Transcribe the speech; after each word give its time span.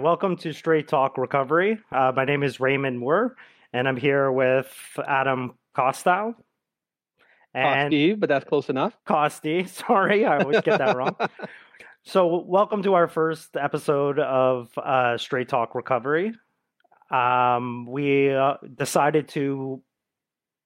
Welcome 0.00 0.36
to 0.38 0.54
Straight 0.54 0.88
Talk 0.88 1.18
Recovery. 1.18 1.78
Uh, 1.92 2.10
my 2.16 2.24
name 2.24 2.42
is 2.42 2.58
Raymond 2.58 2.98
Moore, 2.98 3.36
and 3.74 3.86
I'm 3.86 3.98
here 3.98 4.32
with 4.32 4.74
Adam 5.06 5.52
Costow. 5.76 6.34
And 7.52 7.90
Costi, 7.92 8.14
but 8.14 8.30
that's 8.30 8.46
close 8.46 8.70
enough. 8.70 8.96
Costi, 9.04 9.64
sorry, 9.66 10.24
I 10.24 10.38
always 10.38 10.62
get 10.62 10.78
that 10.78 10.96
wrong. 10.96 11.16
so, 12.02 12.42
welcome 12.46 12.82
to 12.84 12.94
our 12.94 13.08
first 13.08 13.58
episode 13.58 14.18
of 14.18 14.70
uh, 14.78 15.18
Straight 15.18 15.50
Talk 15.50 15.74
Recovery. 15.74 16.32
Um, 17.10 17.84
we 17.86 18.32
uh, 18.34 18.54
decided 18.74 19.28
to 19.30 19.82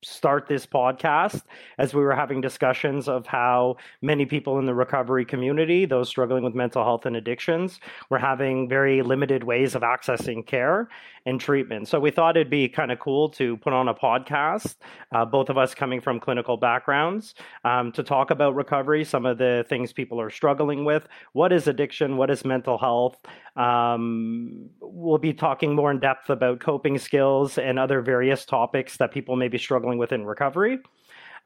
start 0.05 0.47
this 0.47 0.67
podcast 0.67 1.43
as 1.79 1.95
we 1.95 2.03
were 2.03 2.15
having 2.15 2.41
discussions 2.41 3.09
of 3.09 3.27
how 3.27 3.77
many 4.03 4.27
people 4.27 4.59
in 4.59 4.67
the 4.67 4.75
recovery 4.75 5.25
community, 5.25 5.85
those 5.85 6.09
struggling 6.09 6.45
with 6.45 6.55
mental 6.55 6.85
health 6.85 7.07
and 7.07 7.17
addictions, 7.17 7.81
were 8.11 8.19
having 8.19 8.69
very 8.69 9.03
limited 9.03 9.45
ways 9.45 9.75
of 9.75 9.83
accessing 9.83 10.47
care 10.47 10.89
and 11.27 11.41
treatment. 11.41 11.89
So 11.89 11.99
we 11.99 12.11
thought 12.11 12.37
it'd 12.37 12.51
be 12.51 12.69
kind 12.69 12.93
of 12.93 12.99
cool 12.99 13.29
to 13.31 13.57
put 13.59 13.73
on 13.73 13.89
a 13.89 13.95
podcast, 13.95 14.77
uh, 15.13 15.25
both 15.25 15.49
of 15.49 15.57
us 15.57 15.75
coming 15.75 16.01
from 16.01 16.21
clinical 16.21 16.57
backgrounds, 16.57 17.35
um, 17.65 17.93
to 17.93 18.03
talk 18.03 18.31
about 18.31 18.55
recovery, 18.55 19.05
some 19.05 19.25
of 19.25 19.39
the 19.39 19.65
things 19.69 19.93
people 19.93 20.21
are 20.21 20.31
struggling 20.31 20.85
with. 20.85 21.09
What 21.33 21.53
is 21.53 21.67
addiction? 21.67 22.17
What 22.17 22.31
is 22.31 22.45
mental 22.45 22.77
health? 22.77 23.17
Um, 23.57 24.69
we'll 24.81 25.19
be 25.19 25.33
talking 25.33 25.75
more 25.75 25.91
in 25.91 26.01
depth 26.01 26.29
about 26.29 26.61
coping 26.61 26.99
skills 26.99 27.57
and 27.59 27.79
other 27.79 28.03
various 28.03 28.45
topics 28.45 28.97
that 28.99 29.13
people 29.13 29.37
may 29.37 29.49
be 29.49 29.59
struggling 29.59 29.99
with 29.99 30.13
in 30.13 30.27
recovery. 30.27 30.79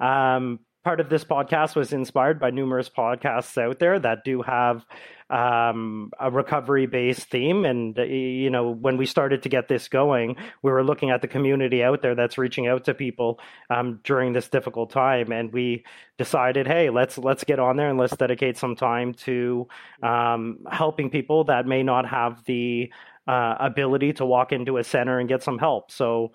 Um, 0.01 0.61
part 0.89 1.01
of 1.01 1.11
this 1.11 1.23
podcast 1.23 1.77
was 1.77 1.93
inspired 1.93 2.41
by 2.41 2.49
numerous 2.49 2.89
podcasts 2.89 3.63
out 3.63 3.79
there 3.79 3.99
that 3.99 4.25
do 4.25 4.41
have 4.41 4.87
um, 5.29 6.11
a 6.19 6.31
recovery 6.31 6.87
based 6.87 7.29
theme. 7.29 7.67
And, 7.67 7.99
uh, 7.99 8.05
you 8.05 8.49
know, 8.49 8.71
when 8.71 8.97
we 8.97 9.05
started 9.05 9.43
to 9.43 9.51
get 9.51 9.69
this 9.69 9.89
going, 9.89 10.37
we 10.63 10.73
were 10.73 10.83
looking 10.83 11.11
at 11.11 11.21
the 11.21 11.29
community 11.29 11.85
out 11.85 12.01
there 12.01 12.15
that's 12.15 12.39
reaching 12.39 12.69
out 12.69 12.87
to 12.87 12.95
people 12.95 13.39
um, 13.69 14.01
during 14.03 14.33
this 14.33 14.49
difficult 14.49 14.91
time. 14.91 15.31
And 15.31 15.53
we 15.53 15.85
decided, 16.17 16.67
hey, 16.67 16.89
let's 16.89 17.19
let's 17.19 17.45
get 17.45 17.59
on 17.59 17.77
there 17.77 17.91
and 17.91 17.99
let's 17.99 18.17
dedicate 18.17 18.57
some 18.57 18.75
time 18.75 19.13
to 19.27 19.69
um, 20.03 20.61
helping 20.71 21.11
people 21.11 21.45
that 21.45 21.67
may 21.67 21.83
not 21.83 22.09
have 22.09 22.43
the 22.47 22.91
uh, 23.27 23.57
ability 23.61 24.15
to 24.15 24.25
walk 24.25 24.53
into 24.53 24.79
a 24.79 24.85
center 24.85 25.19
and 25.19 25.29
get 25.29 25.43
some 25.43 25.59
help. 25.59 25.91
So, 25.91 26.33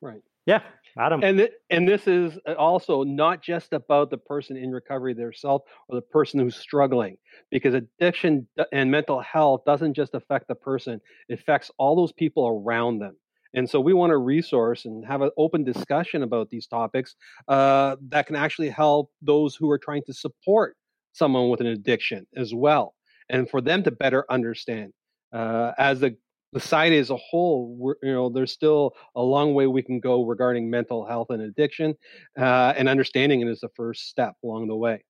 right. 0.00 0.22
Yeah, 0.46 0.62
Adam. 0.98 1.22
And 1.22 1.38
th- 1.38 1.52
and 1.70 1.88
this 1.88 2.06
is 2.06 2.38
also 2.58 3.02
not 3.02 3.42
just 3.42 3.72
about 3.72 4.10
the 4.10 4.18
person 4.18 4.56
in 4.56 4.70
recovery 4.70 5.14
themselves 5.14 5.64
or 5.88 5.96
the 5.96 6.02
person 6.02 6.40
who's 6.40 6.56
struggling, 6.56 7.16
because 7.50 7.74
addiction 7.74 8.48
and 8.72 8.90
mental 8.90 9.20
health 9.20 9.62
doesn't 9.64 9.94
just 9.94 10.14
affect 10.14 10.48
the 10.48 10.54
person; 10.54 11.00
it 11.28 11.40
affects 11.40 11.70
all 11.78 11.96
those 11.96 12.12
people 12.12 12.46
around 12.48 12.98
them. 12.98 13.16
And 13.54 13.68
so 13.68 13.80
we 13.80 13.92
want 13.92 14.10
to 14.10 14.18
resource 14.18 14.84
and 14.84 15.04
have 15.04 15.22
an 15.22 15.30
open 15.36 15.64
discussion 15.64 16.22
about 16.22 16.50
these 16.50 16.66
topics 16.68 17.16
uh, 17.48 17.96
that 18.08 18.26
can 18.26 18.36
actually 18.36 18.70
help 18.70 19.10
those 19.22 19.56
who 19.56 19.68
are 19.70 19.78
trying 19.78 20.02
to 20.06 20.12
support 20.12 20.76
someone 21.12 21.48
with 21.48 21.60
an 21.60 21.66
addiction 21.66 22.26
as 22.36 22.54
well, 22.54 22.94
and 23.28 23.50
for 23.50 23.60
them 23.60 23.82
to 23.84 23.90
better 23.90 24.24
understand. 24.30 24.92
Uh, 25.32 25.72
as 25.78 26.00
the 26.00 26.16
society 26.58 26.98
as 26.98 27.10
a 27.10 27.16
whole, 27.16 27.94
you 28.02 28.12
know, 28.12 28.28
there's 28.28 28.52
still 28.52 28.92
a 29.14 29.22
long 29.22 29.54
way 29.54 29.66
we 29.66 29.82
can 29.82 30.00
go 30.00 30.24
regarding 30.24 30.70
mental 30.70 31.04
health 31.06 31.28
and 31.30 31.42
addiction, 31.42 31.94
uh, 32.38 32.74
and 32.76 32.88
understanding 32.88 33.40
it 33.40 33.48
is 33.48 33.60
the 33.60 33.68
first 33.76 34.08
step 34.08 34.34
along 34.44 34.68
the 34.68 34.76
way. 34.76 35.02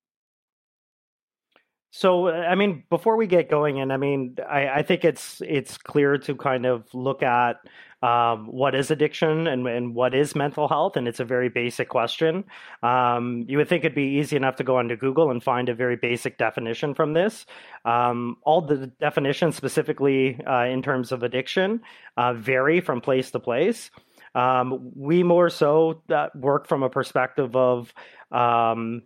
So, 1.92 2.28
I 2.28 2.54
mean, 2.54 2.84
before 2.88 3.16
we 3.16 3.26
get 3.26 3.50
going, 3.50 3.80
and 3.80 3.92
I 3.92 3.96
mean, 3.96 4.36
I, 4.48 4.68
I 4.68 4.82
think 4.82 5.04
it's 5.04 5.42
it's 5.44 5.76
clear 5.76 6.18
to 6.18 6.36
kind 6.36 6.64
of 6.64 6.84
look 6.94 7.20
at 7.22 7.56
um, 8.02 8.46
what 8.46 8.74
is 8.74 8.90
addiction 8.90 9.46
and, 9.46 9.66
and 9.66 9.94
what 9.94 10.14
is 10.14 10.36
mental 10.36 10.68
health, 10.68 10.96
and 10.96 11.08
it's 11.08 11.20
a 11.20 11.24
very 11.24 11.48
basic 11.48 11.88
question. 11.88 12.44
Um, 12.82 13.44
you 13.48 13.58
would 13.58 13.68
think 13.68 13.84
it'd 13.84 13.94
be 13.94 14.18
easy 14.20 14.36
enough 14.36 14.56
to 14.56 14.64
go 14.64 14.76
onto 14.76 14.96
Google 14.96 15.30
and 15.30 15.42
find 15.42 15.68
a 15.68 15.74
very 15.74 15.96
basic 15.96 16.38
definition 16.38 16.94
from 16.94 17.12
this. 17.12 17.44
Um, 17.84 18.36
all 18.42 18.62
the 18.62 18.86
definitions, 19.00 19.56
specifically 19.56 20.40
uh, 20.46 20.66
in 20.66 20.82
terms 20.82 21.10
of 21.12 21.24
addiction, 21.24 21.80
uh, 22.16 22.34
vary 22.34 22.80
from 22.80 23.00
place 23.00 23.32
to 23.32 23.40
place. 23.40 23.90
Um, 24.34 24.92
we 24.94 25.24
more 25.24 25.50
so 25.50 26.02
uh, 26.08 26.28
work 26.36 26.68
from 26.68 26.84
a 26.84 26.88
perspective 26.88 27.56
of 27.56 27.92
um, 28.30 29.02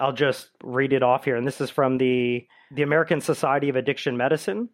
I'll 0.00 0.12
just 0.12 0.50
read 0.62 0.92
it 0.92 1.02
off 1.02 1.24
here. 1.24 1.36
And 1.36 1.46
this 1.46 1.60
is 1.60 1.70
from 1.70 1.98
the, 1.98 2.46
the 2.72 2.82
American 2.82 3.20
Society 3.20 3.68
of 3.68 3.76
Addiction 3.76 4.16
Medicine. 4.16 4.68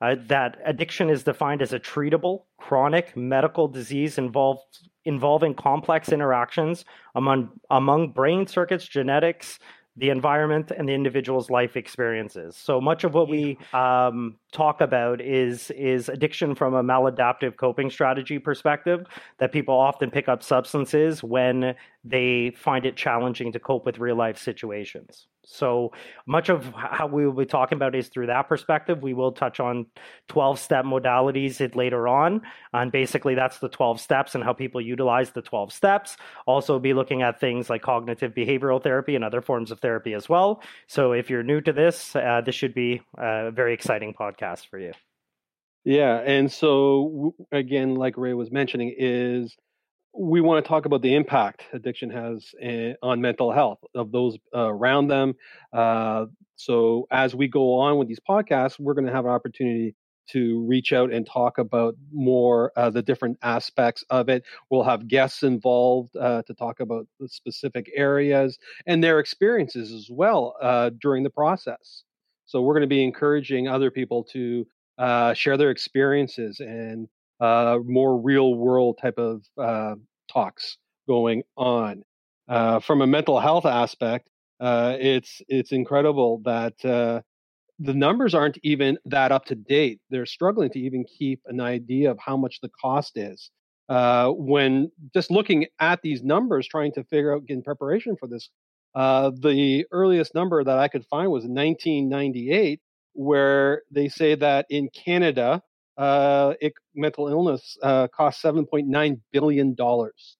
Uh, 0.00 0.16
that 0.26 0.58
addiction 0.64 1.08
is 1.08 1.22
defined 1.22 1.62
as 1.62 1.72
a 1.72 1.78
treatable, 1.78 2.42
chronic 2.58 3.16
medical 3.16 3.68
disease 3.68 4.18
involved, 4.18 4.88
involving 5.04 5.54
complex 5.54 6.10
interactions 6.10 6.84
among, 7.14 7.50
among 7.70 8.12
brain 8.12 8.46
circuits, 8.46 8.86
genetics, 8.86 9.58
the 9.96 10.10
environment 10.10 10.72
and 10.76 10.88
the 10.88 10.92
individual's 10.92 11.50
life 11.50 11.76
experiences. 11.76 12.56
So 12.56 12.80
much 12.80 13.04
of 13.04 13.14
what 13.14 13.28
we 13.28 13.58
um, 13.72 14.36
talk 14.52 14.80
about 14.80 15.20
is 15.20 15.70
is 15.72 16.08
addiction 16.08 16.54
from 16.54 16.74
a 16.74 16.82
maladaptive 16.82 17.56
coping 17.56 17.90
strategy 17.90 18.38
perspective. 18.38 19.06
That 19.38 19.52
people 19.52 19.74
often 19.74 20.10
pick 20.10 20.28
up 20.28 20.42
substances 20.42 21.22
when 21.22 21.74
they 22.04 22.50
find 22.56 22.86
it 22.86 22.96
challenging 22.96 23.52
to 23.52 23.60
cope 23.60 23.86
with 23.86 23.98
real 23.98 24.16
life 24.16 24.38
situations. 24.38 25.28
So 25.46 25.92
much 26.26 26.48
of 26.48 26.64
how 26.74 27.06
we 27.06 27.26
will 27.26 27.34
be 27.34 27.46
talking 27.46 27.76
about 27.76 27.94
is 27.94 28.08
through 28.08 28.26
that 28.26 28.48
perspective. 28.48 29.02
We 29.02 29.14
will 29.14 29.32
touch 29.32 29.60
on 29.60 29.86
12 30.28 30.58
step 30.58 30.84
modalities 30.84 31.74
later 31.74 32.08
on. 32.08 32.42
And 32.72 32.90
basically, 32.90 33.34
that's 33.34 33.58
the 33.58 33.68
12 33.68 34.00
steps 34.00 34.34
and 34.34 34.42
how 34.42 34.52
people 34.52 34.80
utilize 34.80 35.30
the 35.30 35.42
12 35.42 35.72
steps. 35.72 36.16
Also, 36.46 36.78
be 36.78 36.94
looking 36.94 37.22
at 37.22 37.40
things 37.40 37.70
like 37.70 37.82
cognitive 37.82 38.34
behavioral 38.34 38.82
therapy 38.82 39.14
and 39.14 39.24
other 39.24 39.42
forms 39.42 39.70
of 39.70 39.80
therapy 39.80 40.14
as 40.14 40.28
well. 40.28 40.62
So 40.86 41.12
if 41.12 41.30
you're 41.30 41.42
new 41.42 41.60
to 41.60 41.72
this, 41.72 42.14
uh, 42.16 42.42
this 42.44 42.54
should 42.54 42.74
be 42.74 43.02
a 43.16 43.50
very 43.50 43.74
exciting 43.74 44.14
podcast 44.14 44.68
for 44.68 44.78
you. 44.78 44.92
Yeah. 45.84 46.18
And 46.18 46.50
so, 46.50 47.34
again, 47.52 47.94
like 47.94 48.16
Ray 48.16 48.32
was 48.32 48.50
mentioning, 48.50 48.94
is 48.96 49.54
we 50.16 50.40
want 50.40 50.64
to 50.64 50.68
talk 50.68 50.86
about 50.86 51.02
the 51.02 51.14
impact 51.14 51.64
addiction 51.72 52.10
has 52.10 52.54
eh, 52.60 52.94
on 53.02 53.20
mental 53.20 53.52
health 53.52 53.78
of 53.94 54.12
those 54.12 54.36
uh, 54.54 54.60
around 54.60 55.08
them. 55.08 55.34
Uh, 55.72 56.26
so 56.56 57.06
as 57.10 57.34
we 57.34 57.48
go 57.48 57.74
on 57.80 57.98
with 57.98 58.08
these 58.08 58.20
podcasts, 58.28 58.78
we're 58.78 58.94
going 58.94 59.06
to 59.06 59.12
have 59.12 59.24
an 59.24 59.32
opportunity 59.32 59.94
to 60.26 60.64
reach 60.66 60.92
out 60.92 61.12
and 61.12 61.26
talk 61.26 61.58
about 61.58 61.94
more 62.12 62.72
uh, 62.76 62.90
the 62.90 63.02
different 63.02 63.36
aspects 63.42 64.04
of 64.08 64.28
it. 64.28 64.44
We'll 64.70 64.84
have 64.84 65.08
guests 65.08 65.42
involved 65.42 66.16
uh, 66.16 66.42
to 66.42 66.54
talk 66.54 66.80
about 66.80 67.06
the 67.20 67.28
specific 67.28 67.90
areas 67.94 68.58
and 68.86 69.02
their 69.02 69.18
experiences 69.18 69.92
as 69.92 70.08
well 70.10 70.56
uh, 70.62 70.90
during 71.00 71.24
the 71.24 71.30
process. 71.30 72.04
So 72.46 72.62
we're 72.62 72.74
going 72.74 72.82
to 72.82 72.86
be 72.86 73.02
encouraging 73.02 73.68
other 73.68 73.90
people 73.90 74.24
to 74.32 74.66
uh, 74.96 75.34
share 75.34 75.56
their 75.56 75.70
experiences 75.70 76.60
and 76.60 77.08
uh, 77.40 77.78
more 77.84 78.20
real 78.20 78.54
world 78.54 78.98
type 79.00 79.18
of 79.18 79.42
uh, 79.58 79.94
talks 80.32 80.78
going 81.06 81.42
on. 81.56 82.02
Uh, 82.48 82.80
from 82.80 83.00
a 83.00 83.06
mental 83.06 83.40
health 83.40 83.66
aspect, 83.66 84.28
uh, 84.60 84.96
it's 84.98 85.42
it's 85.48 85.72
incredible 85.72 86.40
that 86.44 86.84
uh, 86.84 87.20
the 87.78 87.94
numbers 87.94 88.34
aren't 88.34 88.58
even 88.62 88.98
that 89.06 89.32
up 89.32 89.46
to 89.46 89.54
date. 89.54 90.00
They're 90.10 90.26
struggling 90.26 90.70
to 90.70 90.78
even 90.78 91.04
keep 91.04 91.40
an 91.46 91.60
idea 91.60 92.10
of 92.10 92.18
how 92.18 92.36
much 92.36 92.60
the 92.60 92.70
cost 92.80 93.16
is. 93.16 93.50
Uh, 93.88 94.30
when 94.30 94.90
just 95.12 95.30
looking 95.30 95.66
at 95.78 96.00
these 96.02 96.22
numbers, 96.22 96.66
trying 96.66 96.92
to 96.92 97.04
figure 97.04 97.34
out 97.34 97.42
in 97.48 97.62
preparation 97.62 98.16
for 98.16 98.28
this, 98.28 98.48
the 98.94 99.84
earliest 99.90 100.34
number 100.34 100.62
that 100.62 100.78
I 100.78 100.88
could 100.88 101.04
find 101.06 101.30
was 101.30 101.44
1998, 101.44 102.80
where 103.14 103.82
they 103.90 104.08
say 104.08 104.34
that 104.36 104.66
in 104.70 104.88
Canada, 104.88 105.62
uh, 105.96 106.54
it, 106.60 106.74
mental 106.94 107.28
illness 107.28 107.76
uh, 107.82 108.08
costs 108.08 108.42
seven 108.42 108.66
point 108.66 108.88
nine 108.88 109.20
billion 109.32 109.74
dollars. 109.74 110.36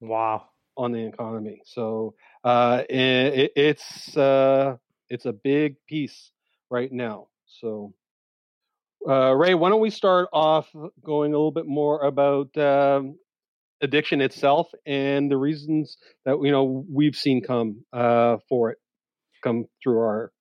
Wow, 0.00 0.48
on 0.76 0.92
the 0.92 1.06
economy. 1.06 1.62
So 1.64 2.14
uh, 2.44 2.82
it, 2.88 3.52
it's 3.56 4.16
uh, 4.16 4.76
it's 5.08 5.26
a 5.26 5.32
big 5.32 5.76
piece 5.88 6.32
right 6.70 6.92
now. 6.92 7.28
So. 7.46 7.94
Uh, 9.04 9.32
Ray, 9.32 9.54
why 9.54 9.68
don't 9.68 9.80
we 9.80 9.90
start 9.90 10.28
off 10.32 10.68
going 11.04 11.34
a 11.34 11.36
little 11.36 11.50
bit 11.50 11.66
more 11.66 12.02
about 12.02 12.56
um, 12.56 13.16
addiction 13.82 14.20
itself 14.20 14.70
and 14.86 15.30
the 15.30 15.36
reasons 15.36 15.98
that 16.24 16.38
you 16.40 16.52
know 16.52 16.86
we've 16.88 17.16
seen 17.16 17.42
come 17.42 17.84
uh, 17.92 18.36
for 18.48 18.70
it 18.70 18.78
come 19.42 19.66
through 19.82 19.98
our 19.98 20.32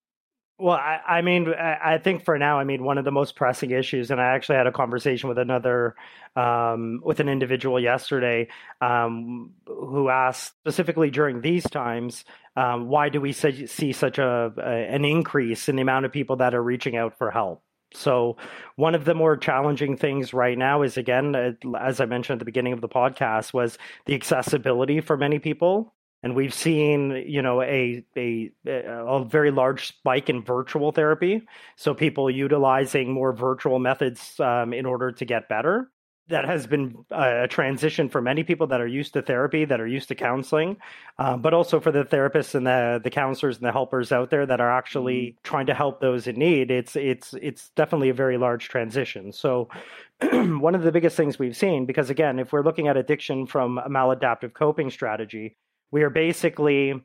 well, 0.61 0.77
I, 0.77 0.99
I 1.07 1.21
mean, 1.21 1.51
I, 1.53 1.97
think 1.97 2.23
for 2.23 2.37
now, 2.37 2.59
I 2.59 2.63
mean, 2.63 2.83
one 2.83 2.99
of 2.99 3.05
the 3.05 3.11
most 3.11 3.35
pressing 3.35 3.71
issues, 3.71 4.11
and 4.11 4.21
I 4.21 4.35
actually 4.35 4.57
had 4.57 4.67
a 4.67 4.71
conversation 4.71 5.27
with 5.27 5.39
another, 5.39 5.95
um, 6.35 7.01
with 7.03 7.19
an 7.19 7.27
individual 7.27 7.79
yesterday, 7.79 8.47
um, 8.79 9.53
who 9.65 10.09
asked 10.09 10.53
specifically 10.59 11.09
during 11.09 11.41
these 11.41 11.63
times, 11.63 12.25
um, 12.55 12.89
why 12.89 13.09
do 13.09 13.19
we 13.19 13.31
see 13.33 13.91
such 13.91 14.19
a, 14.19 14.53
a, 14.55 14.93
an 14.93 15.03
increase 15.03 15.67
in 15.67 15.77
the 15.77 15.81
amount 15.81 16.05
of 16.05 16.11
people 16.11 16.35
that 16.35 16.53
are 16.53 16.63
reaching 16.63 16.95
out 16.95 17.17
for 17.17 17.31
help? 17.31 17.63
So, 17.93 18.37
one 18.75 18.93
of 18.93 19.03
the 19.03 19.15
more 19.15 19.35
challenging 19.35 19.97
things 19.97 20.33
right 20.33 20.57
now 20.57 20.83
is 20.83 20.95
again, 20.95 21.35
uh, 21.35 21.77
as 21.77 21.99
I 21.99 22.05
mentioned 22.05 22.35
at 22.35 22.39
the 22.39 22.45
beginning 22.45 22.73
of 22.73 22.81
the 22.81 22.87
podcast, 22.87 23.51
was 23.51 23.77
the 24.05 24.13
accessibility 24.13 25.01
for 25.01 25.17
many 25.17 25.39
people. 25.39 25.93
And 26.23 26.35
we've 26.35 26.53
seen, 26.53 27.23
you 27.27 27.41
know, 27.41 27.61
a, 27.61 28.03
a 28.15 28.51
a 28.65 29.25
very 29.25 29.49
large 29.49 29.87
spike 29.87 30.29
in 30.29 30.43
virtual 30.43 30.91
therapy. 30.91 31.41
So 31.75 31.93
people 31.93 32.29
utilizing 32.29 33.11
more 33.11 33.33
virtual 33.33 33.79
methods 33.79 34.39
um, 34.39 34.73
in 34.73 34.85
order 34.85 35.11
to 35.11 35.25
get 35.25 35.49
better 35.49 35.89
that 36.31 36.45
has 36.45 36.65
been 36.65 37.05
a 37.11 37.47
transition 37.47 38.09
for 38.09 38.21
many 38.21 38.43
people 38.43 38.67
that 38.67 38.81
are 38.81 38.87
used 38.87 39.13
to 39.13 39.21
therapy, 39.21 39.65
that 39.65 39.79
are 39.79 39.87
used 39.87 40.07
to 40.07 40.15
counseling, 40.15 40.77
um, 41.19 41.41
but 41.41 41.53
also 41.53 41.79
for 41.79 41.91
the 41.91 42.03
therapists 42.03 42.55
and 42.55 42.65
the 42.65 42.99
the 43.03 43.09
counselors 43.09 43.57
and 43.57 43.65
the 43.65 43.71
helpers 43.71 44.11
out 44.11 44.29
there 44.29 44.45
that 44.45 44.59
are 44.59 44.71
actually 44.71 45.21
mm-hmm. 45.21 45.37
trying 45.43 45.65
to 45.67 45.73
help 45.73 46.01
those 46.01 46.27
in 46.27 46.37
need. 46.37 46.71
It's 46.71 46.95
it's 46.95 47.35
it's 47.41 47.69
definitely 47.71 48.09
a 48.09 48.13
very 48.13 48.37
large 48.37 48.69
transition. 48.69 49.31
So, 49.31 49.69
one 50.21 50.73
of 50.73 50.83
the 50.83 50.91
biggest 50.91 51.15
things 51.15 51.37
we've 51.37 51.57
seen, 51.57 51.85
because 51.85 52.09
again, 52.09 52.39
if 52.39 52.51
we're 52.51 52.63
looking 52.63 52.87
at 52.87 52.97
addiction 52.97 53.45
from 53.45 53.77
a 53.77 53.89
maladaptive 53.89 54.53
coping 54.53 54.89
strategy, 54.89 55.57
we 55.91 56.03
are 56.03 56.09
basically 56.09 57.01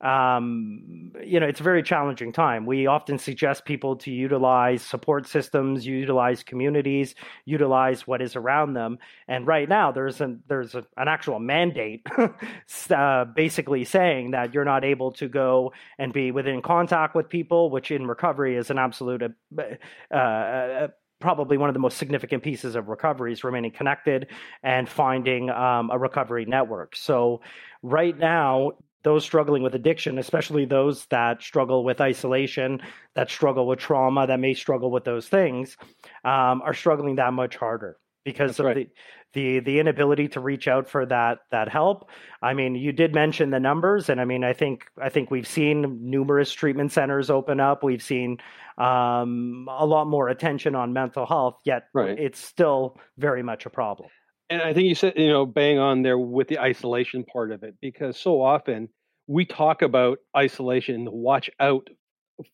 um, 0.00 1.12
you 1.22 1.40
know, 1.40 1.46
it's 1.46 1.60
a 1.60 1.64
very 1.64 1.82
challenging 1.82 2.32
time. 2.32 2.64
We 2.64 2.86
often 2.86 3.18
suggest 3.18 3.66
people 3.66 3.96
to 3.96 4.10
utilize 4.10 4.80
support 4.82 5.28
systems, 5.28 5.86
utilize 5.86 6.42
communities, 6.42 7.14
utilize 7.44 8.06
what 8.06 8.22
is 8.22 8.34
around 8.34 8.72
them. 8.72 8.98
And 9.28 9.46
right 9.46 9.68
now, 9.68 9.92
there's 9.92 10.22
an 10.22 10.42
there's 10.48 10.74
a, 10.74 10.86
an 10.96 11.08
actual 11.08 11.38
mandate, 11.38 12.06
uh, 12.90 13.26
basically 13.26 13.84
saying 13.84 14.30
that 14.30 14.54
you're 14.54 14.64
not 14.64 14.84
able 14.84 15.12
to 15.12 15.28
go 15.28 15.72
and 15.98 16.14
be 16.14 16.30
within 16.30 16.62
contact 16.62 17.14
with 17.14 17.28
people, 17.28 17.68
which 17.68 17.90
in 17.90 18.06
recovery 18.06 18.56
is 18.56 18.70
an 18.70 18.78
absolute. 18.78 19.22
Uh, 19.22 20.14
uh, 20.14 20.88
probably 21.20 21.56
one 21.58 21.68
of 21.68 21.74
the 21.74 21.80
most 21.80 21.98
significant 21.98 22.42
pieces 22.42 22.74
of 22.74 22.88
recovery 22.88 23.32
is 23.32 23.44
remaining 23.44 23.70
connected 23.70 24.28
and 24.62 24.88
finding 24.88 25.50
um, 25.50 25.90
a 25.92 25.98
recovery 25.98 26.44
network. 26.46 26.96
So, 26.96 27.40
right 27.82 28.18
now, 28.18 28.72
those 29.02 29.24
struggling 29.24 29.62
with 29.62 29.74
addiction, 29.74 30.18
especially 30.18 30.64
those 30.64 31.06
that 31.06 31.42
struggle 31.42 31.84
with 31.84 32.00
isolation, 32.00 32.80
that 33.14 33.30
struggle 33.30 33.66
with 33.66 33.78
trauma, 33.78 34.26
that 34.26 34.40
may 34.40 34.54
struggle 34.54 34.90
with 34.90 35.04
those 35.04 35.28
things, 35.28 35.76
um, 36.24 36.60
are 36.62 36.74
struggling 36.74 37.16
that 37.16 37.32
much 37.32 37.56
harder 37.56 37.96
because 38.24 38.56
That's 38.56 38.60
of 38.60 38.66
right. 38.66 38.90
the, 39.32 39.58
the 39.58 39.60
the 39.60 39.78
inability 39.80 40.28
to 40.28 40.40
reach 40.40 40.68
out 40.68 40.88
for 40.88 41.06
that 41.06 41.38
that 41.50 41.68
help. 41.68 42.10
I 42.42 42.54
mean, 42.54 42.74
you 42.74 42.92
did 42.92 43.14
mention 43.14 43.50
the 43.50 43.60
numbers, 43.60 44.08
and 44.08 44.20
I 44.20 44.24
mean, 44.24 44.44
I 44.44 44.52
think 44.52 44.86
I 45.00 45.08
think 45.08 45.30
we've 45.30 45.48
seen 45.48 45.98
numerous 46.02 46.52
treatment 46.52 46.92
centers 46.92 47.30
open 47.30 47.60
up. 47.60 47.82
We've 47.82 48.02
seen 48.02 48.38
um, 48.78 49.68
a 49.70 49.86
lot 49.86 50.06
more 50.06 50.28
attention 50.28 50.74
on 50.74 50.92
mental 50.92 51.26
health, 51.26 51.60
yet 51.64 51.84
right. 51.94 52.18
it's 52.18 52.38
still 52.38 52.98
very 53.18 53.42
much 53.42 53.66
a 53.66 53.70
problem 53.70 54.08
and 54.50 54.60
I 54.60 54.74
think 54.74 54.88
you 54.88 54.96
said, 54.96 55.14
you 55.16 55.28
know, 55.28 55.46
bang 55.46 55.78
on 55.78 56.02
there 56.02 56.18
with 56.18 56.48
the 56.48 56.58
isolation 56.58 57.24
part 57.24 57.52
of 57.52 57.62
it, 57.62 57.76
because 57.80 58.18
so 58.18 58.42
often 58.42 58.88
we 59.28 59.46
talk 59.46 59.80
about 59.80 60.18
isolation, 60.36 61.06
watch 61.08 61.48
out 61.60 61.88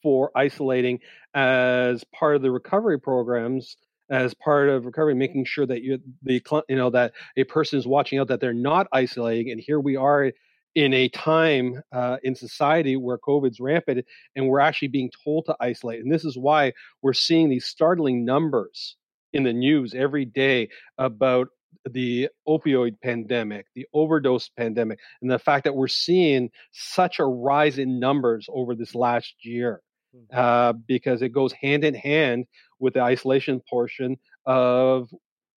for 0.02 0.30
isolating 0.36 1.00
as 1.34 2.04
part 2.04 2.36
of 2.36 2.42
the 2.42 2.50
recovery 2.50 3.00
programs, 3.00 3.78
as 4.10 4.34
part 4.34 4.68
of 4.68 4.86
recovery, 4.86 5.14
making 5.14 5.44
sure 5.44 5.66
that 5.66 5.82
you, 5.82 5.98
the, 6.22 6.42
you 6.68 6.76
know, 6.76 6.90
that 6.90 7.12
a 7.36 7.44
person 7.44 7.78
is 7.78 7.86
watching 7.86 8.18
out 8.18 8.28
that 8.28 8.40
they're 8.40 8.54
not 8.54 8.86
isolating. 8.92 9.50
And 9.50 9.60
here 9.60 9.80
we 9.80 9.96
are 9.96 10.32
in 10.74 10.92
a 10.92 11.08
time 11.08 11.82
uh, 11.90 12.18
in 12.22 12.34
society 12.34 12.96
where 12.96 13.18
COVID's 13.18 13.58
rampant 13.60 14.04
and 14.36 14.46
we're 14.46 14.60
actually 14.60 14.88
being 14.88 15.10
told 15.24 15.46
to 15.46 15.56
isolate. 15.58 16.00
And 16.00 16.12
this 16.12 16.24
is 16.24 16.36
why 16.36 16.74
we're 17.02 17.14
seeing 17.14 17.48
these 17.48 17.64
startling 17.64 18.24
numbers 18.24 18.96
in 19.32 19.42
the 19.42 19.54
news 19.54 19.94
every 19.94 20.26
day 20.26 20.68
about 20.98 21.48
the 21.90 22.28
opioid 22.46 23.00
pandemic, 23.00 23.66
the 23.74 23.86
overdose 23.94 24.48
pandemic, 24.50 24.98
and 25.22 25.30
the 25.30 25.38
fact 25.38 25.64
that 25.64 25.74
we're 25.74 25.88
seeing 25.88 26.50
such 26.72 27.18
a 27.18 27.24
rise 27.24 27.78
in 27.78 27.98
numbers 28.00 28.46
over 28.52 28.74
this 28.74 28.94
last 28.94 29.34
year, 29.42 29.80
mm-hmm. 30.14 30.38
uh, 30.38 30.72
because 30.72 31.22
it 31.22 31.30
goes 31.30 31.52
hand 31.52 31.84
in 31.84 31.94
hand 31.94 32.46
with 32.78 32.94
the 32.94 33.00
isolation 33.00 33.60
portion 33.68 34.16
of 34.44 35.08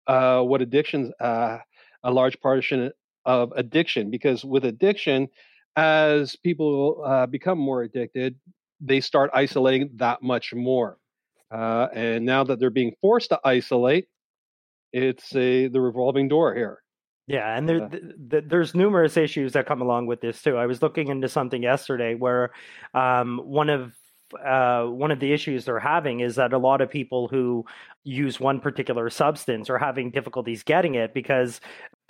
uh, 0.07 0.41
what 0.43 0.63
addictions, 0.63 1.13
uh, 1.21 1.59
a 2.03 2.11
large 2.11 2.39
portion 2.41 2.91
of 3.25 3.53
addiction. 3.57 4.11
Because 4.11 4.45
with 4.45 4.65
addiction, 4.65 5.29
as 5.77 6.37
people 6.37 7.03
uh, 7.05 7.27
become 7.27 7.59
more 7.59 7.83
addicted, 7.83 8.37
they 8.81 9.01
start 9.01 9.31
isolating 9.35 9.91
that 9.97 10.23
much 10.23 10.55
more. 10.55 10.99
Uh, 11.51 11.89
and 11.95 12.25
now 12.25 12.45
that 12.45 12.59
they're 12.59 12.71
being 12.71 12.93
forced 13.01 13.31
to 13.31 13.41
isolate, 13.45 14.07
it's 14.93 15.35
a 15.35 15.69
the 15.69 15.81
revolving 15.81 16.29
door 16.29 16.55
here. 16.55 16.83
Yeah, 17.27 17.57
and 17.57 17.69
there, 17.69 17.89
th- 17.91 18.45
there's 18.49 18.75
numerous 18.75 19.19
issues 19.19 19.53
that 19.53 19.67
come 19.67 19.83
along 19.83 20.07
with 20.07 20.23
this 20.23 20.41
too. 20.41 20.57
I 20.57 20.65
was 20.65 20.81
looking 20.81 21.09
into 21.09 21.29
something 21.29 21.63
yesterday 21.63 22.15
where 22.15 22.53
um, 22.95 23.39
one 23.45 23.69
of 23.69 23.93
uh, 24.45 24.85
one 24.85 25.11
of 25.11 25.21
the 25.21 25.33
issues 25.33 25.65
they're 25.65 25.79
having 25.79 26.21
is 26.21 26.37
that 26.37 26.53
a 26.53 26.59
lot 26.59 26.81
of 26.81 26.91
people 26.91 27.29
who 27.29 27.65
use 28.05 28.41
one 28.41 28.61
particular 28.61 29.11
substance 29.11 29.69
are 29.69 29.79
having 29.79 30.11
difficulties 30.11 30.63
getting 30.63 30.95
it 30.95 31.13
because 31.13 31.61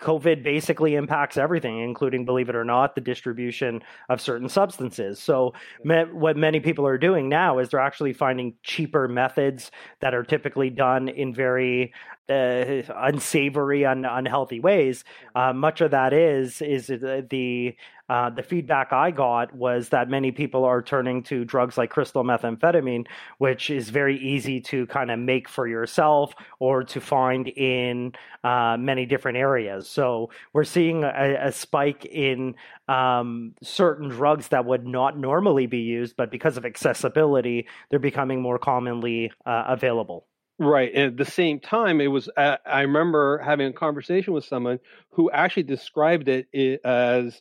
COVID 0.01 0.45
basically 0.45 0.95
impacts 0.95 1.37
everything, 1.37 1.81
including, 1.81 2.25
believe 2.25 2.49
it 2.49 2.55
or 2.55 2.65
not, 2.65 2.95
the 2.95 3.01
distribution 3.01 3.83
of 4.09 4.21
certain 4.21 4.49
substances. 4.49 5.19
So, 5.19 5.55
me- 5.83 6.05
what 6.05 6.37
many 6.37 6.61
people 6.61 6.87
are 6.87 6.99
doing 6.99 7.29
now 7.29 7.59
is 7.59 7.71
they're 7.71 7.81
actually 7.81 8.13
finding 8.13 8.55
cheaper 8.63 9.09
methods 9.09 9.73
that 10.01 10.15
are 10.15 10.23
typically 10.23 10.71
done 10.71 11.09
in 11.09 11.35
very 11.35 11.93
uh, 12.29 12.83
unsavory, 12.95 13.85
un- 13.85 14.05
unhealthy 14.05 14.61
ways. 14.61 15.03
Uh, 15.35 15.53
much 15.53 15.81
of 15.81 15.91
that 15.91 16.13
is 16.13 16.63
is 16.63 16.87
the 16.87 17.75
uh, 18.09 18.31
the 18.31 18.43
feedback 18.43 18.93
I 18.93 19.11
got 19.11 19.55
was 19.55 19.91
that 19.91 20.09
many 20.09 20.33
people 20.33 20.65
are 20.65 20.83
turning 20.83 21.23
to 21.25 21.45
drugs 21.45 21.77
like 21.77 21.91
crystal 21.91 22.25
methamphetamine, 22.25 23.07
which 23.39 23.71
is 23.71 23.91
very 23.91 24.17
easy 24.19 24.61
to 24.63 24.87
kind 24.87 25.11
of 25.11 25.19
make 25.19 25.49
for 25.49 25.67
yourself 25.67 26.35
or 26.59 26.85
to 26.85 27.01
find 27.01 27.49
in 27.49 28.13
uh, 28.45 28.77
many 28.79 29.05
different 29.05 29.39
areas. 29.39 29.89
So 29.89 30.31
we're 30.53 30.65
seeing 30.65 31.05
a, 31.05 31.37
a 31.41 31.53
spike 31.53 32.05
in 32.07 32.55
um, 32.89 33.55
certain 33.63 34.09
drugs 34.09 34.49
that 34.49 34.65
would 34.65 34.87
not 34.87 35.19
normally 35.19 35.67
be 35.67 35.81
used, 35.81 36.17
but 36.17 36.31
because 36.31 36.57
of 36.57 36.65
accessibility, 36.65 37.67
they're 37.91 37.99
becoming 37.99 38.41
more 38.41 38.59
commonly 38.59 39.33
uh, 39.45 39.65
available. 39.69 40.27
Right. 40.59 40.91
And 40.93 41.05
at 41.05 41.17
the 41.17 41.25
same 41.25 41.61
time, 41.61 42.01
it 42.01 42.09
was, 42.09 42.29
uh, 42.37 42.57
I 42.67 42.81
remember 42.81 43.39
having 43.39 43.69
a 43.69 43.73
conversation 43.73 44.33
with 44.33 44.45
someone 44.45 44.81
who 45.11 45.31
actually 45.31 45.63
described 45.65 46.29
it 46.29 46.49
as 46.85 47.41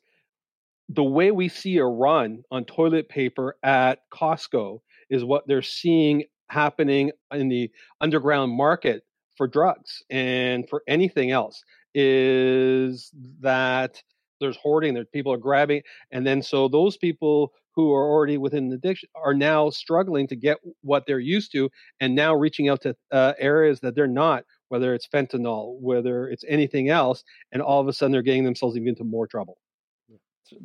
the 0.89 1.03
way 1.03 1.31
we 1.31 1.49
see 1.49 1.77
a 1.77 1.85
run 1.85 2.43
on 2.51 2.65
toilet 2.65 3.09
paper 3.09 3.57
at 3.63 3.99
Costco 4.13 4.79
is 5.09 5.23
what 5.23 5.47
they're 5.47 5.61
seeing 5.61 6.23
happening 6.49 7.11
in 7.33 7.49
the 7.49 7.69
underground 7.99 8.51
market 8.53 9.03
for 9.35 9.47
drugs 9.47 10.01
and 10.09 10.67
for 10.69 10.83
anything 10.87 11.31
else 11.31 11.63
is 11.93 13.11
that 13.41 14.01
there's 14.39 14.57
hoarding, 14.57 14.93
there's 14.93 15.07
people 15.11 15.33
are 15.33 15.37
grabbing, 15.37 15.81
and 16.11 16.25
then 16.25 16.41
so 16.41 16.67
those 16.67 16.95
people 16.95 17.53
who 17.75 17.93
are 17.93 18.09
already 18.09 18.37
within 18.37 18.71
addiction 18.71 19.09
are 19.15 19.33
now 19.33 19.69
struggling 19.69 20.27
to 20.27 20.35
get 20.35 20.57
what 20.81 21.03
they're 21.05 21.19
used 21.19 21.51
to, 21.51 21.69
and 21.99 22.15
now 22.15 22.33
reaching 22.33 22.69
out 22.69 22.81
to 22.81 22.95
uh, 23.11 23.33
areas 23.39 23.79
that 23.81 23.95
they're 23.95 24.07
not, 24.07 24.43
whether 24.69 24.93
it's 24.93 25.07
fentanyl, 25.07 25.79
whether 25.79 26.27
it's 26.29 26.43
anything 26.47 26.89
else, 26.89 27.23
and 27.51 27.61
all 27.61 27.81
of 27.81 27.87
a 27.87 27.93
sudden 27.93 28.11
they're 28.11 28.21
getting 28.21 28.45
themselves 28.45 28.75
even 28.75 28.89
into 28.89 29.03
more 29.03 29.27
trouble. 29.27 29.57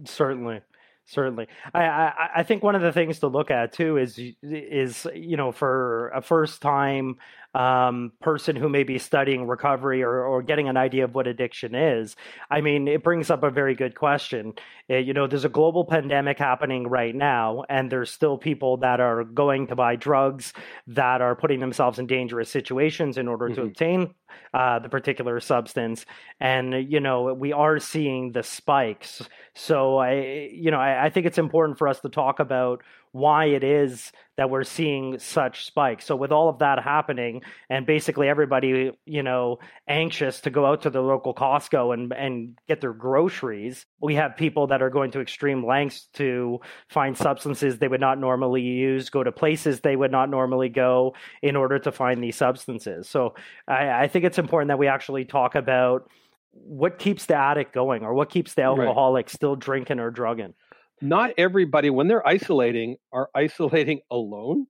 Certainly, 0.04 0.60
certainly. 1.06 1.48
I, 1.74 1.84
I, 1.84 2.28
I 2.36 2.42
think 2.42 2.62
one 2.62 2.74
of 2.74 2.82
the 2.82 2.92
things 2.92 3.20
to 3.20 3.26
look 3.28 3.50
at 3.50 3.72
too 3.72 3.96
is 3.96 4.18
is 4.42 5.06
you 5.14 5.36
know 5.36 5.52
for 5.52 6.08
a 6.10 6.22
first 6.22 6.62
time 6.62 7.16
um, 7.54 8.12
person 8.20 8.56
who 8.56 8.68
may 8.68 8.82
be 8.82 8.98
studying 8.98 9.46
recovery 9.46 10.02
or, 10.02 10.24
or 10.24 10.42
getting 10.42 10.68
an 10.68 10.76
idea 10.76 11.04
of 11.04 11.14
what 11.14 11.26
addiction 11.26 11.74
is, 11.74 12.16
I 12.50 12.60
mean, 12.60 12.88
it 12.88 13.02
brings 13.02 13.30
up 13.30 13.42
a 13.42 13.50
very 13.50 13.74
good 13.74 13.94
question. 13.94 14.54
Uh, 14.88 14.96
you 14.96 15.12
know, 15.12 15.26
there's 15.26 15.44
a 15.44 15.50
global 15.50 15.84
pandemic 15.84 16.38
happening 16.38 16.88
right 16.88 17.14
now, 17.14 17.64
and 17.68 17.90
there's 17.90 18.10
still 18.10 18.38
people 18.38 18.78
that 18.78 19.00
are 19.00 19.24
going 19.24 19.66
to 19.68 19.76
buy 19.76 19.96
drugs 19.96 20.52
that 20.86 21.20
are 21.20 21.36
putting 21.36 21.60
themselves 21.60 21.98
in 21.98 22.06
dangerous 22.06 22.50
situations 22.50 23.18
in 23.18 23.28
order 23.28 23.46
mm-hmm. 23.46 23.54
to 23.56 23.62
obtain 23.62 24.14
uh, 24.54 24.78
the 24.78 24.88
particular 24.88 25.40
substance. 25.40 26.06
And, 26.40 26.90
you 26.90 27.00
know, 27.00 27.34
we 27.34 27.52
are 27.52 27.78
seeing 27.78 28.32
the 28.32 28.42
spikes. 28.42 29.22
So 29.54 29.98
I, 29.98 30.50
you 30.52 30.70
know, 30.70 30.80
I, 30.80 31.06
I 31.06 31.10
think 31.10 31.26
it's 31.26 31.38
important 31.38 31.78
for 31.78 31.88
us 31.88 32.00
to 32.00 32.08
talk 32.08 32.40
about 32.40 32.82
why 33.12 33.44
it 33.44 33.62
is 33.62 34.10
that 34.38 34.48
we're 34.48 34.64
seeing 34.64 35.18
such 35.18 35.66
spikes. 35.66 36.06
So 36.06 36.16
with 36.16 36.32
all 36.32 36.48
of 36.48 36.60
that 36.60 36.82
happening 36.82 37.42
and 37.68 37.86
basically 37.86 38.28
everybody, 38.28 38.92
you 39.04 39.22
know, 39.22 39.58
anxious 39.86 40.40
to 40.42 40.50
go 40.50 40.64
out 40.64 40.82
to 40.82 40.90
the 40.90 41.02
local 41.02 41.34
Costco 41.34 41.92
and 41.92 42.12
and 42.12 42.58
get 42.66 42.80
their 42.80 42.94
groceries, 42.94 43.84
we 44.00 44.14
have 44.14 44.36
people 44.36 44.68
that 44.68 44.82
are 44.82 44.88
going 44.88 45.10
to 45.12 45.20
extreme 45.20 45.64
lengths 45.64 46.08
to 46.14 46.60
find 46.88 47.16
substances 47.16 47.78
they 47.78 47.88
would 47.88 48.00
not 48.00 48.18
normally 48.18 48.62
use, 48.62 49.10
go 49.10 49.22
to 49.22 49.30
places 49.30 49.80
they 49.80 49.96
would 49.96 50.10
not 50.10 50.30
normally 50.30 50.70
go 50.70 51.14
in 51.42 51.54
order 51.54 51.78
to 51.78 51.92
find 51.92 52.22
these 52.22 52.36
substances. 52.36 53.08
So 53.08 53.34
I, 53.68 54.04
I 54.04 54.08
think 54.08 54.24
it's 54.24 54.38
important 54.38 54.68
that 54.68 54.78
we 54.78 54.88
actually 54.88 55.26
talk 55.26 55.54
about 55.54 56.08
what 56.52 56.98
keeps 56.98 57.26
the 57.26 57.34
addict 57.34 57.74
going 57.74 58.04
or 58.04 58.14
what 58.14 58.30
keeps 58.30 58.54
the 58.54 58.62
alcoholic 58.62 59.26
right. 59.26 59.30
still 59.30 59.56
drinking 59.56 60.00
or 60.00 60.10
drugging 60.10 60.54
not 61.02 61.32
everybody 61.36 61.90
when 61.90 62.08
they're 62.08 62.26
isolating 62.26 62.96
are 63.12 63.28
isolating 63.34 64.00
alone. 64.10 64.66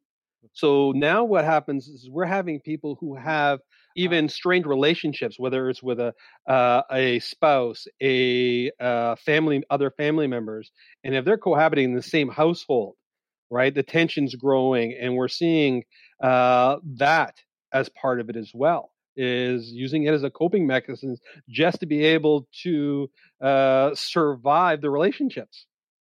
So 0.54 0.92
now 0.92 1.24
what 1.24 1.44
happens 1.44 1.86
is 1.86 2.08
we're 2.10 2.24
having 2.24 2.60
people 2.60 2.96
who 3.00 3.14
have 3.14 3.60
even 3.96 4.28
strained 4.28 4.66
relationships 4.66 5.38
whether 5.38 5.68
it's 5.68 5.82
with 5.82 6.00
a 6.00 6.14
uh, 6.48 6.82
a 6.90 7.18
spouse 7.20 7.86
a 8.02 8.70
uh, 8.80 9.14
family 9.16 9.62
other 9.70 9.90
family 9.90 10.26
members 10.26 10.70
and 11.04 11.14
if 11.14 11.24
they're 11.24 11.36
cohabiting 11.36 11.84
in 11.84 11.94
the 11.94 12.02
same 12.02 12.28
household 12.28 12.94
right 13.50 13.74
the 13.74 13.82
tension's 13.82 14.34
growing 14.34 14.96
and 14.98 15.14
we're 15.14 15.28
seeing 15.28 15.84
uh, 16.22 16.76
that 16.84 17.36
as 17.72 17.88
part 17.90 18.20
of 18.20 18.30
it 18.30 18.36
as 18.36 18.50
well 18.54 18.92
is 19.14 19.70
using 19.70 20.04
it 20.04 20.14
as 20.14 20.22
a 20.22 20.30
coping 20.30 20.66
mechanism 20.66 21.16
just 21.50 21.80
to 21.80 21.86
be 21.86 22.02
able 22.02 22.48
to 22.62 23.10
uh, 23.42 23.94
survive 23.94 24.80
the 24.80 24.88
relationships 24.88 25.66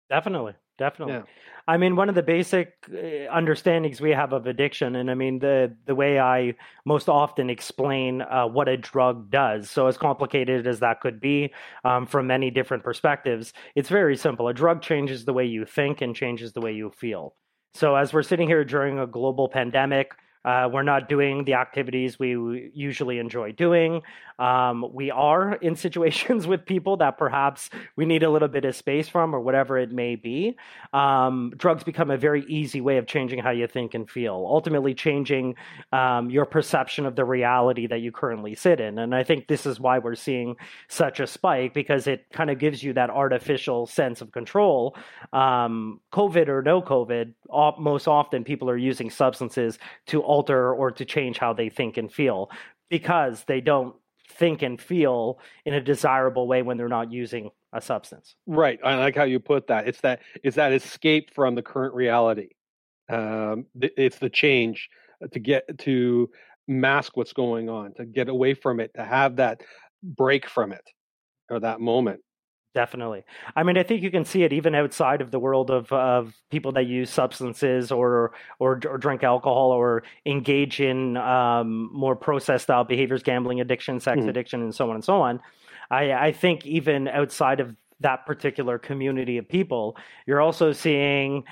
Definitely. 0.10 0.54
Definitely. 0.78 1.16
Yeah. 1.16 1.24
I 1.68 1.78
mean, 1.78 1.96
one 1.96 2.08
of 2.08 2.16
the 2.16 2.24
basic 2.24 2.76
uh, 2.90 3.30
understandings 3.30 4.00
we 4.00 4.12
have 4.12 4.32
of 4.32 4.48
addiction, 4.48 4.96
and 4.96 5.12
I 5.12 5.16
mean, 5.16 5.40
the, 5.40 5.76
the 5.86 5.96
way 5.96 6.18
I 6.20 6.54
most 6.86 7.10
often 7.10 7.50
explain 7.50 8.22
uh, 8.22 8.46
what 8.48 8.70
a 8.70 8.78
drug 8.78 9.30
does, 9.30 9.70
so 9.70 9.88
as 9.88 9.98
complicated 9.98 10.66
as 10.66 10.80
that 10.80 11.02
could 11.02 11.20
be 11.20 11.54
um, 11.84 12.06
from 12.06 12.28
many 12.28 12.52
different 12.52 12.84
perspectives, 12.84 13.52
it's 13.76 13.90
very 13.90 14.16
simple. 14.16 14.48
A 14.48 14.54
drug 14.54 14.82
changes 14.82 15.26
the 15.26 15.34
way 15.34 15.46
you 15.46 15.66
think 15.66 16.02
and 16.02 16.16
changes 16.16 16.54
the 16.54 16.62
way 16.62 16.72
you 16.72 16.92
feel. 16.92 17.36
So, 17.74 17.96
as 17.96 18.14
we're 18.14 18.24
sitting 18.24 18.48
here 18.48 18.64
during 18.64 18.98
a 19.00 19.08
global 19.08 19.50
pandemic, 19.50 20.14
uh, 20.48 20.70
we're 20.72 20.82
not 20.82 21.10
doing 21.10 21.44
the 21.44 21.56
activities 21.56 22.18
we 22.18 22.72
usually 22.74 23.20
enjoy 23.20 23.51
doing. 23.51 24.01
Um, 24.39 24.86
we 24.94 25.12
are 25.12 25.56
in 25.56 25.75
situations 25.88 26.48
with 26.48 26.66
people 26.66 26.96
that 26.98 27.18
perhaps 27.18 27.70
we 27.98 28.06
need 28.06 28.24
a 28.24 28.30
little 28.30 28.48
bit 28.48 28.63
of 28.63 28.74
space 28.74 29.10
from, 29.10 29.36
or 29.36 29.42
whatever 29.42 29.77
it 29.77 29.92
may 29.92 30.16
be. 30.16 30.56
Um, 30.94 31.51
drugs 31.58 31.84
become 31.84 32.12
a 32.12 32.18
very 32.18 32.46
easy 32.46 32.80
way 32.80 32.96
of 32.96 33.08
changing 33.08 33.39
how 33.39 33.50
you 33.50 33.68
think 33.68 33.94
and 33.94 34.10
feel, 34.10 34.46
ultimately 34.48 34.94
changing 34.94 35.56
um, 35.92 36.30
your 36.30 36.46
perception 36.46 37.06
of 37.06 37.18
the 37.18 37.25
reality 37.25 37.86
that 37.88 38.00
you 38.00 38.13
currently 38.13 38.56
sit 38.56 38.80
in. 38.80 39.00
And 39.00 39.13
I 39.13 39.24
think 39.24 39.48
this 39.48 39.66
is 39.66 39.82
why 39.82 40.00
we're 40.00 40.16
seeing 40.16 40.56
such 40.88 41.20
a 41.20 41.27
spike 41.27 41.74
because 41.74 42.08
it 42.08 42.25
kind 42.32 42.50
of 42.50 42.58
gives 42.58 42.82
you 42.82 42.94
that 42.94 43.10
artificial 43.10 43.86
sense 43.86 44.22
of 44.22 44.32
control. 44.32 44.96
Um, 45.34 46.00
COVID 46.13 46.48
or 46.48 46.62
no 46.62 46.82
COVID, 46.82 47.34
most 47.80 48.08
often 48.08 48.46
people 48.46 48.70
are 48.70 48.77
using 48.77 49.10
substances 49.10 49.77
to 50.06 50.24
alter 50.38 50.74
or 50.74 50.91
to 50.91 51.03
change 51.03 51.38
how 51.39 51.51
they 51.53 51.70
think 51.70 51.98
and 51.98 52.12
feel 52.12 52.50
because 52.89 53.44
they 53.46 53.60
don't 53.60 53.96
think 54.29 54.62
and 54.62 54.79
feel 54.79 55.39
in 55.65 55.74
a 55.74 55.82
desirable 55.82 56.48
way 56.48 56.62
when 56.62 56.77
they're 56.77 56.88
not 56.88 57.12
using 57.12 57.50
a 57.74 57.82
substance. 57.82 58.36
Right. 58.46 58.79
I 58.84 58.96
like 58.96 59.15
how 59.15 59.24
you 59.24 59.39
put 59.39 59.67
that. 59.67 59.88
It's 59.88 60.01
that 60.01 60.22
it's 60.44 60.58
that 60.58 60.74
escape 60.74 61.34
from 61.34 61.56
the 61.56 61.63
current 61.63 61.96
reality. 61.96 62.50
Um, 63.10 63.65
it's 63.82 64.20
the 64.20 64.29
change 64.29 64.89
to 65.32 65.39
get 65.39 65.63
to 65.79 66.29
mask 66.67 67.17
what's 67.17 67.34
going 67.34 67.70
on, 67.70 67.94
to 67.96 68.06
get 68.06 68.29
away 68.29 68.53
from 68.53 68.79
it, 68.79 68.91
to 68.96 69.03
have 69.03 69.38
that 69.38 69.62
break 70.03 70.48
from 70.48 70.72
it 70.72 70.84
or 71.50 71.60
that 71.60 71.79
moment. 71.79 72.20
Definitely. 72.76 73.24
I 73.56 73.64
mean, 73.64 73.78
I 73.78 73.84
think 73.84 74.04
you 74.04 74.12
can 74.12 74.24
see 74.24 74.44
it 74.44 74.54
even 74.54 74.76
outside 74.76 75.22
of 75.22 75.32
the 75.32 75.40
world 75.40 75.72
of 75.72 75.92
of 75.92 76.36
people 76.52 76.72
that 76.74 76.86
use 76.86 77.10
substances 77.10 77.92
or 77.92 78.34
or, 78.60 78.80
or 78.88 78.98
drink 78.98 79.24
alcohol 79.24 79.72
or 79.72 80.04
engage 80.26 80.80
in 80.80 81.18
um, 81.18 81.90
more 81.92 82.16
process 82.16 82.64
style 82.64 82.84
behaviors, 82.84 83.24
gambling 83.24 83.62
addiction, 83.62 84.00
sex 84.00 84.22
mm. 84.22 84.30
addiction, 84.30 84.62
and 84.62 84.76
so 84.76 84.90
on 84.90 84.96
and 84.96 85.04
so 85.04 85.22
on. 85.22 85.40
I, 85.90 86.12
I 86.12 86.32
think 86.34 86.66
even 86.66 87.08
outside 87.08 87.60
of 87.60 87.76
that 88.00 88.25
particular 88.25 88.77
community 88.77 89.38
of 89.38 89.48
people. 89.48 89.98
You're 90.25 90.42
also 90.42 90.72
seeing 90.72 91.44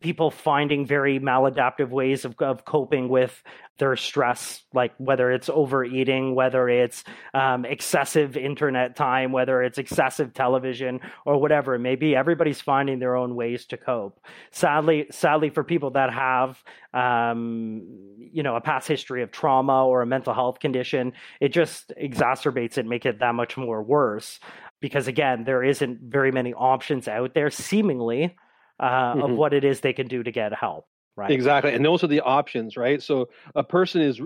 people 0.00 0.30
finding 0.30 0.86
very 0.86 1.20
maladaptive 1.20 1.90
ways 1.90 2.24
of, 2.24 2.34
of 2.40 2.64
coping 2.64 3.08
with 3.08 3.42
their 3.78 3.94
stress, 3.96 4.62
like 4.72 4.94
whether 4.96 5.30
it's 5.30 5.50
overeating, 5.50 6.34
whether 6.34 6.68
it's 6.68 7.04
um, 7.34 7.66
excessive 7.66 8.36
internet 8.36 8.96
time, 8.96 9.32
whether 9.32 9.62
it's 9.62 9.76
excessive 9.76 10.32
television, 10.32 11.00
or 11.26 11.38
whatever 11.38 11.74
it 11.74 11.80
may 11.80 11.96
be. 11.96 12.16
Everybody's 12.16 12.60
finding 12.60 12.98
their 12.98 13.16
own 13.16 13.34
ways 13.34 13.66
to 13.66 13.76
cope. 13.76 14.18
Sadly, 14.50 15.06
sadly, 15.10 15.50
for 15.50 15.62
people 15.62 15.90
that 15.90 16.10
have, 16.10 16.62
um, 16.94 17.82
you 18.18 18.42
know, 18.42 18.56
a 18.56 18.60
past 18.62 18.88
history 18.88 19.22
of 19.22 19.30
trauma 19.30 19.86
or 19.86 20.00
a 20.00 20.06
mental 20.06 20.32
health 20.32 20.60
condition, 20.60 21.12
it 21.40 21.48
just 21.48 21.92
exacerbates 22.00 22.78
it, 22.78 22.86
make 22.86 23.04
it 23.04 23.18
that 23.18 23.34
much 23.34 23.58
more 23.58 23.82
worse 23.82 24.40
because 24.80 25.08
again, 25.08 25.44
there 25.44 25.62
isn't 25.62 26.00
very 26.02 26.32
many 26.32 26.52
options 26.54 27.08
out 27.08 27.34
there, 27.34 27.50
seemingly, 27.50 28.36
uh, 28.78 29.14
mm-hmm. 29.14 29.22
of 29.22 29.30
what 29.30 29.52
it 29.52 29.64
is 29.64 29.80
they 29.80 29.92
can 29.92 30.06
do 30.06 30.22
to 30.22 30.30
get 30.30 30.52
help. 30.52 30.86
Right. 31.16 31.30
Exactly, 31.30 31.72
and 31.72 31.84
those 31.84 32.04
are 32.04 32.08
the 32.08 32.20
options, 32.20 32.76
right? 32.76 33.02
So 33.02 33.30
a 33.54 33.64
person 33.64 34.02
is 34.02 34.20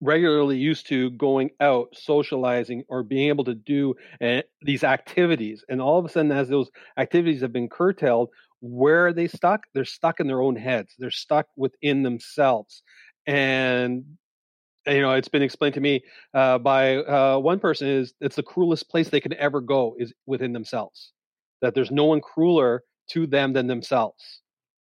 regularly 0.00 0.58
used 0.58 0.88
to 0.88 1.10
going 1.10 1.50
out, 1.60 1.88
socializing, 1.94 2.82
or 2.88 3.04
being 3.04 3.28
able 3.28 3.44
to 3.44 3.54
do 3.54 3.94
uh, 4.20 4.42
these 4.60 4.82
activities, 4.82 5.64
and 5.68 5.80
all 5.80 5.98
of 5.98 6.04
a 6.04 6.08
sudden, 6.08 6.32
as 6.32 6.48
those 6.48 6.70
activities 6.96 7.40
have 7.42 7.52
been 7.52 7.68
curtailed, 7.68 8.30
where 8.60 9.06
are 9.06 9.12
they 9.12 9.28
stuck? 9.28 9.60
They're 9.74 9.84
stuck 9.84 10.18
in 10.18 10.26
their 10.26 10.42
own 10.42 10.56
heads. 10.56 10.94
They're 10.98 11.12
stuck 11.12 11.46
within 11.56 12.02
themselves, 12.02 12.82
and 13.26 14.04
you 14.86 15.00
know 15.00 15.12
it's 15.12 15.28
been 15.28 15.42
explained 15.42 15.74
to 15.74 15.80
me 15.80 16.02
uh, 16.34 16.58
by 16.58 16.96
uh, 16.96 17.38
one 17.38 17.58
person 17.58 17.88
is 17.88 18.14
it's 18.20 18.36
the 18.36 18.42
cruelest 18.42 18.88
place 18.88 19.08
they 19.08 19.20
could 19.20 19.32
ever 19.34 19.60
go 19.60 19.94
is 19.98 20.12
within 20.26 20.52
themselves. 20.52 21.12
That 21.62 21.74
there's 21.74 21.90
no 21.90 22.04
one 22.04 22.20
crueler 22.20 22.82
to 23.10 23.26
them 23.26 23.52
than 23.52 23.66
themselves. 23.66 24.40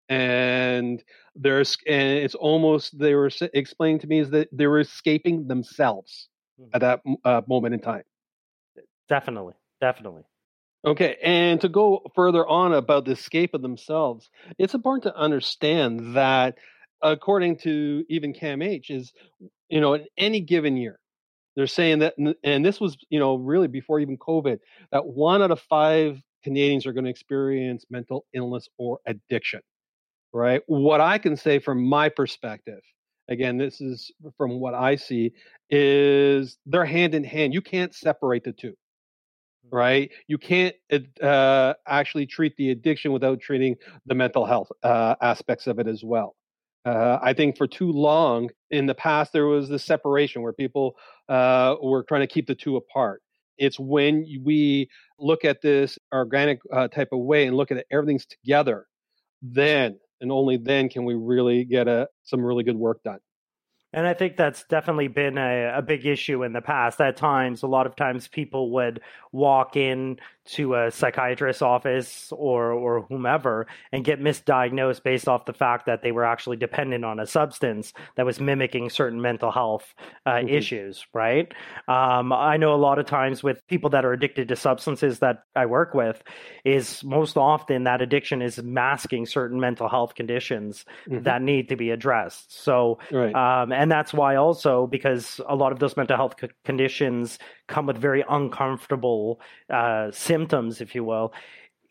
And 0.08 1.02
there's 1.34 1.76
and 1.86 2.18
it's 2.18 2.34
almost 2.34 2.98
they 2.98 3.14
were 3.14 3.30
explaining 3.54 4.00
to 4.00 4.06
me 4.06 4.20
is 4.20 4.30
that 4.30 4.48
they 4.52 4.66
were 4.66 4.80
escaping 4.80 5.48
themselves 5.48 6.28
mm-hmm. 6.60 6.70
at 6.74 6.80
that 6.80 7.00
uh, 7.24 7.42
moment 7.48 7.74
in 7.74 7.80
time. 7.80 8.04
Definitely 9.08 9.54
definitely. 9.80 10.22
Okay 10.84 11.16
and 11.22 11.60
to 11.60 11.68
go 11.68 12.02
further 12.14 12.46
on 12.46 12.72
about 12.72 13.06
the 13.06 13.12
escape 13.12 13.54
of 13.54 13.62
themselves 13.62 14.30
it's 14.58 14.74
important 14.74 15.02
to 15.02 15.16
understand 15.16 16.14
that 16.14 16.56
according 17.02 17.56
to 17.58 18.04
even 18.08 18.32
CAMH, 18.32 18.90
is 18.90 19.12
you 19.68 19.80
know, 19.80 19.94
in 19.94 20.06
any 20.16 20.40
given 20.40 20.76
year, 20.76 20.98
they're 21.56 21.66
saying 21.66 22.00
that, 22.00 22.14
and 22.44 22.64
this 22.64 22.80
was, 22.80 22.96
you 23.08 23.18
know, 23.18 23.36
really 23.36 23.68
before 23.68 23.98
even 23.98 24.18
COVID, 24.18 24.58
that 24.92 25.06
one 25.06 25.42
out 25.42 25.50
of 25.50 25.60
five 25.60 26.20
Canadians 26.44 26.86
are 26.86 26.92
going 26.92 27.04
to 27.04 27.10
experience 27.10 27.86
mental 27.90 28.26
illness 28.34 28.68
or 28.78 28.98
addiction, 29.06 29.60
right? 30.32 30.60
What 30.66 31.00
I 31.00 31.18
can 31.18 31.36
say 31.36 31.58
from 31.58 31.82
my 31.82 32.10
perspective, 32.10 32.80
again, 33.28 33.56
this 33.56 33.80
is 33.80 34.12
from 34.36 34.60
what 34.60 34.74
I 34.74 34.96
see, 34.96 35.32
is 35.70 36.58
they're 36.66 36.84
hand 36.84 37.14
in 37.14 37.24
hand. 37.24 37.54
You 37.54 37.62
can't 37.62 37.94
separate 37.94 38.44
the 38.44 38.52
two, 38.52 38.68
mm-hmm. 39.66 39.76
right? 39.76 40.10
You 40.28 40.38
can't 40.38 40.76
uh, 41.22 41.74
actually 41.88 42.26
treat 42.26 42.54
the 42.56 42.70
addiction 42.70 43.12
without 43.12 43.40
treating 43.40 43.76
the 44.04 44.14
mental 44.14 44.44
health 44.44 44.68
uh, 44.82 45.16
aspects 45.22 45.66
of 45.66 45.78
it 45.78 45.88
as 45.88 46.04
well. 46.04 46.36
Uh, 46.86 47.18
I 47.20 47.32
think 47.32 47.56
for 47.56 47.66
too 47.66 47.90
long 47.90 48.50
in 48.70 48.86
the 48.86 48.94
past, 48.94 49.32
there 49.32 49.46
was 49.46 49.68
this 49.68 49.82
separation 49.82 50.40
where 50.42 50.52
people 50.52 50.96
uh, 51.28 51.74
were 51.82 52.04
trying 52.04 52.20
to 52.20 52.28
keep 52.28 52.46
the 52.46 52.54
two 52.54 52.76
apart. 52.76 53.22
It's 53.58 53.78
when 53.78 54.24
we 54.44 54.88
look 55.18 55.44
at 55.44 55.62
this 55.62 55.98
organic 56.14 56.60
uh, 56.72 56.86
type 56.86 57.08
of 57.10 57.18
way 57.20 57.46
and 57.46 57.56
look 57.56 57.72
at 57.72 57.78
it, 57.78 57.86
everything's 57.90 58.26
together, 58.26 58.86
then 59.42 59.98
and 60.20 60.30
only 60.30 60.58
then 60.58 60.88
can 60.88 61.04
we 61.04 61.14
really 61.14 61.64
get 61.64 61.88
a, 61.88 62.08
some 62.22 62.40
really 62.40 62.62
good 62.62 62.76
work 62.76 63.02
done. 63.02 63.18
And 63.92 64.06
I 64.06 64.14
think 64.14 64.36
that's 64.36 64.64
definitely 64.64 65.08
been 65.08 65.38
a, 65.38 65.78
a, 65.78 65.82
big 65.82 66.04
issue 66.04 66.42
in 66.42 66.52
the 66.52 66.60
past. 66.60 67.00
At 67.00 67.16
times, 67.16 67.62
a 67.62 67.66
lot 67.66 67.86
of 67.86 67.96
times 67.96 68.28
people 68.28 68.72
would 68.72 69.00
walk 69.32 69.76
in 69.76 70.18
to 70.46 70.74
a 70.74 70.90
psychiatrist's 70.90 71.62
office 71.62 72.32
or 72.32 72.70
or 72.70 73.02
whomever 73.08 73.66
and 73.92 74.04
get 74.04 74.20
misdiagnosed 74.20 75.02
based 75.02 75.28
off 75.28 75.44
the 75.44 75.52
fact 75.52 75.86
that 75.86 76.02
they 76.02 76.12
were 76.12 76.24
actually 76.24 76.56
dependent 76.56 77.04
on 77.04 77.18
a 77.18 77.26
substance 77.26 77.92
that 78.16 78.24
was 78.24 78.38
mimicking 78.38 78.88
certain 78.88 79.20
mental 79.20 79.50
health 79.50 79.94
uh, 80.24 80.32
mm-hmm. 80.32 80.48
issues. 80.48 81.06
Right? 81.12 81.52
Um, 81.88 82.32
I 82.32 82.56
know 82.56 82.74
a 82.74 82.76
lot 82.76 82.98
of 82.98 83.06
times 83.06 83.42
with 83.42 83.66
people 83.66 83.90
that 83.90 84.04
are 84.04 84.12
addicted 84.12 84.48
to 84.48 84.56
substances 84.56 85.20
that 85.20 85.44
I 85.54 85.66
work 85.66 85.94
with, 85.94 86.22
is 86.64 87.02
most 87.02 87.36
often 87.36 87.84
that 87.84 88.02
addiction 88.02 88.42
is 88.42 88.62
masking 88.62 89.26
certain 89.26 89.60
mental 89.60 89.88
health 89.88 90.14
conditions 90.14 90.84
mm-hmm. 91.08 91.22
that 91.22 91.40
need 91.40 91.68
to 91.68 91.76
be 91.76 91.90
addressed. 91.90 92.62
So, 92.62 92.98
right. 93.10 93.34
um, 93.34 93.72
and 93.76 93.90
that's 93.90 94.12
why 94.12 94.36
also 94.36 94.86
because 94.86 95.40
a 95.48 95.54
lot 95.54 95.72
of 95.72 95.78
those 95.78 95.96
mental 95.96 96.16
health 96.16 96.34
c- 96.40 96.48
conditions 96.64 97.38
come 97.68 97.86
with 97.86 97.98
very 97.98 98.24
uncomfortable 98.28 99.40
uh, 99.70 100.10
symptoms, 100.10 100.80
if 100.80 100.94
you 100.94 101.04
will, 101.04 101.32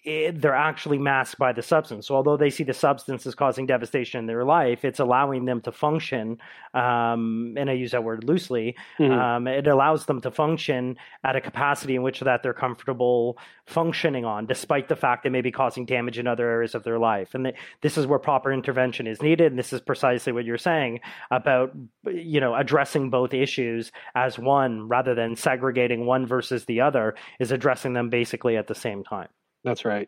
it, 0.06 0.40
they're 0.40 0.54
actually 0.54 1.00
masked 1.00 1.40
by 1.40 1.52
the 1.52 1.64
substance. 1.64 2.08
So 2.08 2.16
although 2.16 2.38
they 2.38 2.52
see 2.52 2.64
the 2.64 2.74
substance 2.74 3.26
as 3.26 3.34
causing 3.34 3.66
devastation 3.66 4.20
in 4.20 4.28
their 4.28 4.44
life, 4.44 4.86
it's 4.86 5.00
allowing 5.00 5.46
them 5.46 5.62
to 5.62 5.72
function. 5.72 6.38
Um, 6.76 7.56
and 7.58 7.70
I 7.70 7.74
use 7.74 7.92
that 7.92 8.04
word 8.04 8.24
loosely. 8.24 8.76
Mm-hmm. 9.00 9.12
Um, 9.12 9.48
it 9.48 9.66
allows 9.66 10.06
them 10.06 10.22
to 10.22 10.30
function 10.30 10.98
at 11.24 11.36
a 11.36 11.42
capacity 11.42 11.96
in 11.96 12.04
which 12.04 12.20
that 12.20 12.44
they're 12.44 12.54
comfortable 12.54 13.40
functioning 13.66 14.26
on, 14.26 14.46
despite 14.46 14.90
the 14.90 14.96
fact 14.96 15.24
they 15.24 15.30
may 15.32 15.42
be 15.42 15.52
causing 15.52 15.86
damage 15.86 16.20
in 16.20 16.28
other 16.28 16.48
areas 16.48 16.76
of 16.76 16.84
their 16.84 17.00
life. 17.00 17.34
And 17.34 17.52
this 17.82 17.98
is 17.98 18.06
where 18.06 18.20
proper 18.20 18.54
intervention 18.54 19.08
is 19.08 19.24
needed. 19.24 19.52
And 19.52 19.58
this 19.58 19.74
is 19.74 19.82
precisely 19.82 20.34
what 20.34 20.46
you're 20.46 20.60
saying 20.60 21.00
about 21.32 21.76
you 22.06 22.40
know 22.40 22.54
addressing 22.54 23.10
both 23.10 23.34
issues 23.34 23.92
as 24.14 24.38
one 24.38 24.88
rather 24.88 25.16
than 25.16 25.36
segregating 25.36 26.06
one 26.06 26.28
versus 26.28 26.66
the 26.66 26.82
other. 26.82 27.16
Is 27.40 27.52
addressing 27.52 27.94
them 27.94 28.10
basically 28.10 28.56
at 28.56 28.68
the 28.68 28.76
same 28.76 29.04
time. 29.04 29.30
That's 29.66 29.84
right. 29.84 30.08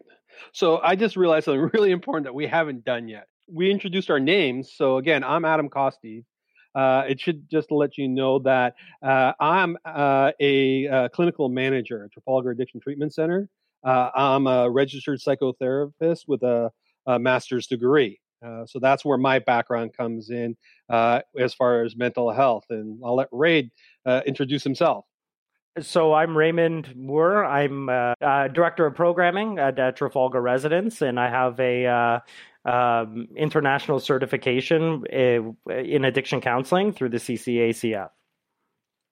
So 0.54 0.80
I 0.84 0.96
just 0.96 1.18
realized 1.18 1.46
something 1.46 1.72
really 1.74 1.92
important 1.92 2.26
that 2.26 2.34
we 2.34 2.46
haven't 2.46 2.86
done 2.86 3.10
yet. 3.10 3.28
We 3.52 3.72
introduced 3.72 4.10
our 4.12 4.20
names. 4.20 4.72
So 4.74 4.98
again, 4.98 5.24
I'm 5.24 5.44
Adam 5.44 5.68
Costi. 5.68 6.26
Uh, 6.76 7.06
it 7.10 7.20
should 7.20 7.50
just 7.50 7.72
let 7.72 7.98
you 7.98 8.08
know 8.08 8.38
that 8.40 8.76
uh, 9.02 9.34
I'm 9.40 9.78
uh, 9.84 10.32
a 10.40 10.88
uh, 10.88 11.10
clinical 11.10 11.50
manager 11.50 12.06
at 12.06 12.12
Trafalgar 12.12 12.52
Addiction 12.52 12.80
Treatment 12.80 13.16
Center. 13.16 13.50
Uh, 13.84 14.12
I'm 14.14 14.46
a 14.46 14.70
registered 14.70 15.20
psychotherapist 15.20 16.26
with 16.28 16.44
a, 16.44 16.72
a 17.08 17.18
master's 17.18 17.66
degree. 17.66 18.20
Uh, 18.46 18.68
so 18.68 18.78
that's 18.78 19.04
where 19.04 19.18
my 19.18 19.40
background 19.40 19.98
comes 19.98 20.30
in 20.30 20.56
as 20.92 21.54
far 21.58 21.84
as 21.84 21.96
mental 21.96 22.32
health. 22.32 22.66
And 22.70 23.02
I'll 23.04 23.16
let 23.16 23.30
Ray 23.32 23.72
introduce 24.28 24.64
himself. 24.64 25.06
So 25.82 26.14
I'm 26.14 26.36
Raymond 26.36 26.96
Moore. 26.96 27.46
I'm 27.46 27.88
uh, 27.88 28.14
uh, 28.20 28.48
director 28.48 28.88
of 28.88 28.96
programming 28.96 29.60
at, 29.60 29.78
at, 29.78 29.96
Trafalgar 29.96 30.42
Residence, 30.42 31.04
and 31.04 31.20
I 31.20 31.30
have 31.30 31.60
a 31.60 31.86
uh, 31.86 32.20
um, 32.70 33.28
international 33.36 34.00
certification 34.00 35.04
uh, 35.14 35.72
in 35.72 36.04
addiction 36.04 36.42
counseling 36.42 36.94
through 36.94 37.10
the 37.10 37.18
CACCF. 37.18 38.10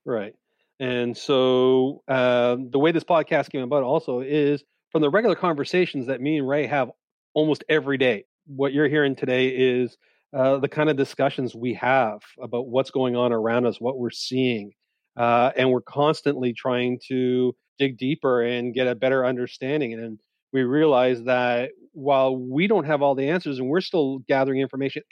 Right, 0.06 0.34
and 0.80 1.16
so 1.16 2.02
um, 2.08 2.72
the 2.72 2.80
way 2.80 2.92
this 2.92 3.04
podcast 3.04 3.52
came 3.52 3.62
about 3.62 3.84
also 3.84 4.22
is 4.22 4.64
from 4.92 5.04
the 5.04 5.10
regular 5.12 5.36
conversations 5.36 6.08
that 6.08 6.20
me 6.20 6.40
and 6.40 6.48
Ray 6.48 6.66
have 6.66 6.90
almost 7.36 7.64
every 7.70 8.00
day. 8.00 8.26
What 8.48 8.74
you're 8.74 8.90
hearing 8.90 9.16
today 9.16 9.50
is 9.50 9.98
uh, 10.34 10.58
the 10.58 10.70
kind 10.70 10.90
of 10.90 10.98
discussions 10.98 11.54
we 11.54 11.76
have 11.76 12.22
about 12.42 12.68
what's 12.68 12.90
going 12.90 13.16
on 13.16 13.34
around 13.34 13.68
us, 13.68 13.80
what 13.80 14.00
we're 14.00 14.10
seeing 14.10 14.72
uh, 15.18 15.52
and 15.56 15.72
we're 15.72 15.82
constantly 15.82 16.54
trying 16.54 17.00
to 17.08 17.56
dig 17.78 17.98
deeper 17.98 18.42
and 18.42 18.74
get 18.74 18.88
a 18.88 18.96
better 18.96 19.26
understanding. 19.26 19.94
And 19.94 20.20
we 20.54 20.64
realize 20.64 21.24
that 21.24 21.72
while 21.94 22.36
we 22.36 22.68
don't 22.68 22.86
have 22.86 23.02
all 23.02 23.16
the 23.16 23.30
answers 23.30 23.60
and 23.60 23.68
we're 23.68 23.82
still 23.82 24.20
gathering 24.28 24.60
information 24.60 25.04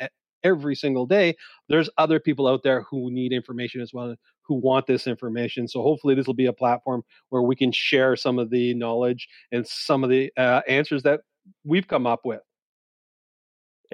every 0.43 0.75
single 0.75 1.05
day, 1.05 1.35
there's 1.69 1.89
other 1.97 2.19
people 2.19 2.47
out 2.47 2.63
there 2.63 2.83
who 2.89 3.11
need 3.11 3.31
information 3.31 3.81
as 3.81 3.93
well, 3.93 4.15
who 4.43 4.55
want 4.55 4.87
this 4.87 5.07
information. 5.07 5.67
So 5.67 5.81
hopefully, 5.81 6.15
this 6.15 6.27
will 6.27 6.33
be 6.33 6.45
a 6.45 6.53
platform 6.53 7.03
where 7.29 7.41
we 7.41 7.55
can 7.55 7.71
share 7.71 8.15
some 8.15 8.39
of 8.39 8.49
the 8.49 8.73
knowledge 8.73 9.27
and 9.51 9.65
some 9.67 10.03
of 10.03 10.09
the 10.09 10.31
uh, 10.37 10.61
answers 10.67 11.03
that 11.03 11.21
we've 11.63 11.87
come 11.87 12.05
up 12.07 12.21
with. 12.25 12.41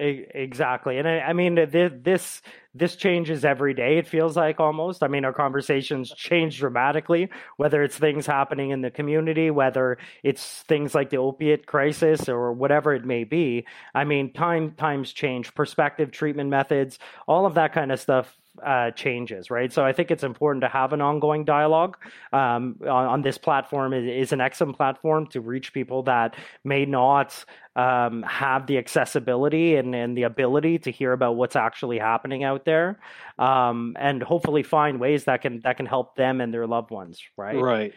Exactly, 0.02 0.96
and 0.96 1.06
I, 1.06 1.20
I 1.20 1.32
mean 1.34 1.56
this 1.56 2.40
this 2.74 2.96
changes 2.96 3.44
every 3.44 3.74
day. 3.74 3.98
It 3.98 4.06
feels 4.08 4.34
like 4.34 4.58
almost. 4.58 5.02
I 5.02 5.08
mean, 5.08 5.26
our 5.26 5.32
conversations 5.34 6.10
change 6.16 6.58
dramatically. 6.58 7.28
Whether 7.58 7.82
it's 7.82 7.98
things 7.98 8.24
happening 8.24 8.70
in 8.70 8.80
the 8.80 8.90
community, 8.90 9.50
whether 9.50 9.98
it's 10.22 10.62
things 10.62 10.94
like 10.94 11.10
the 11.10 11.18
opiate 11.18 11.66
crisis 11.66 12.30
or 12.30 12.52
whatever 12.54 12.94
it 12.94 13.04
may 13.04 13.24
be. 13.24 13.66
I 13.94 14.04
mean, 14.04 14.32
time 14.32 14.72
times 14.72 15.12
change, 15.12 15.54
perspective, 15.54 16.12
treatment 16.12 16.48
methods, 16.48 16.98
all 17.28 17.44
of 17.44 17.54
that 17.54 17.74
kind 17.74 17.92
of 17.92 18.00
stuff 18.00 18.39
uh, 18.64 18.90
changes, 18.90 19.50
right? 19.50 19.72
So 19.72 19.84
I 19.84 19.92
think 19.92 20.10
it's 20.10 20.24
important 20.24 20.62
to 20.62 20.68
have 20.68 20.92
an 20.92 21.00
ongoing 21.00 21.44
dialogue 21.44 21.96
um, 22.32 22.76
on, 22.82 23.06
on, 23.06 23.22
this 23.22 23.38
platform. 23.38 23.92
It 23.92 24.04
is 24.04 24.32
an 24.32 24.40
excellent 24.40 24.76
platform 24.76 25.26
to 25.28 25.40
reach 25.40 25.72
people 25.72 26.02
that 26.04 26.34
may 26.64 26.84
not 26.84 27.44
um, 27.76 28.22
have 28.24 28.66
the 28.66 28.78
accessibility 28.78 29.76
and, 29.76 29.94
and 29.94 30.16
the 30.16 30.24
ability 30.24 30.78
to 30.80 30.90
hear 30.90 31.12
about 31.12 31.36
what's 31.36 31.56
actually 31.56 31.98
happening 31.98 32.44
out 32.44 32.64
there, 32.64 33.00
um, 33.38 33.96
and 33.98 34.22
hopefully 34.22 34.62
find 34.62 35.00
ways 35.00 35.24
that 35.24 35.42
can 35.42 35.60
that 35.60 35.76
can 35.76 35.86
help 35.86 36.16
them 36.16 36.40
and 36.40 36.52
their 36.52 36.66
loved 36.66 36.90
ones, 36.90 37.22
right? 37.36 37.56
Right. 37.56 37.94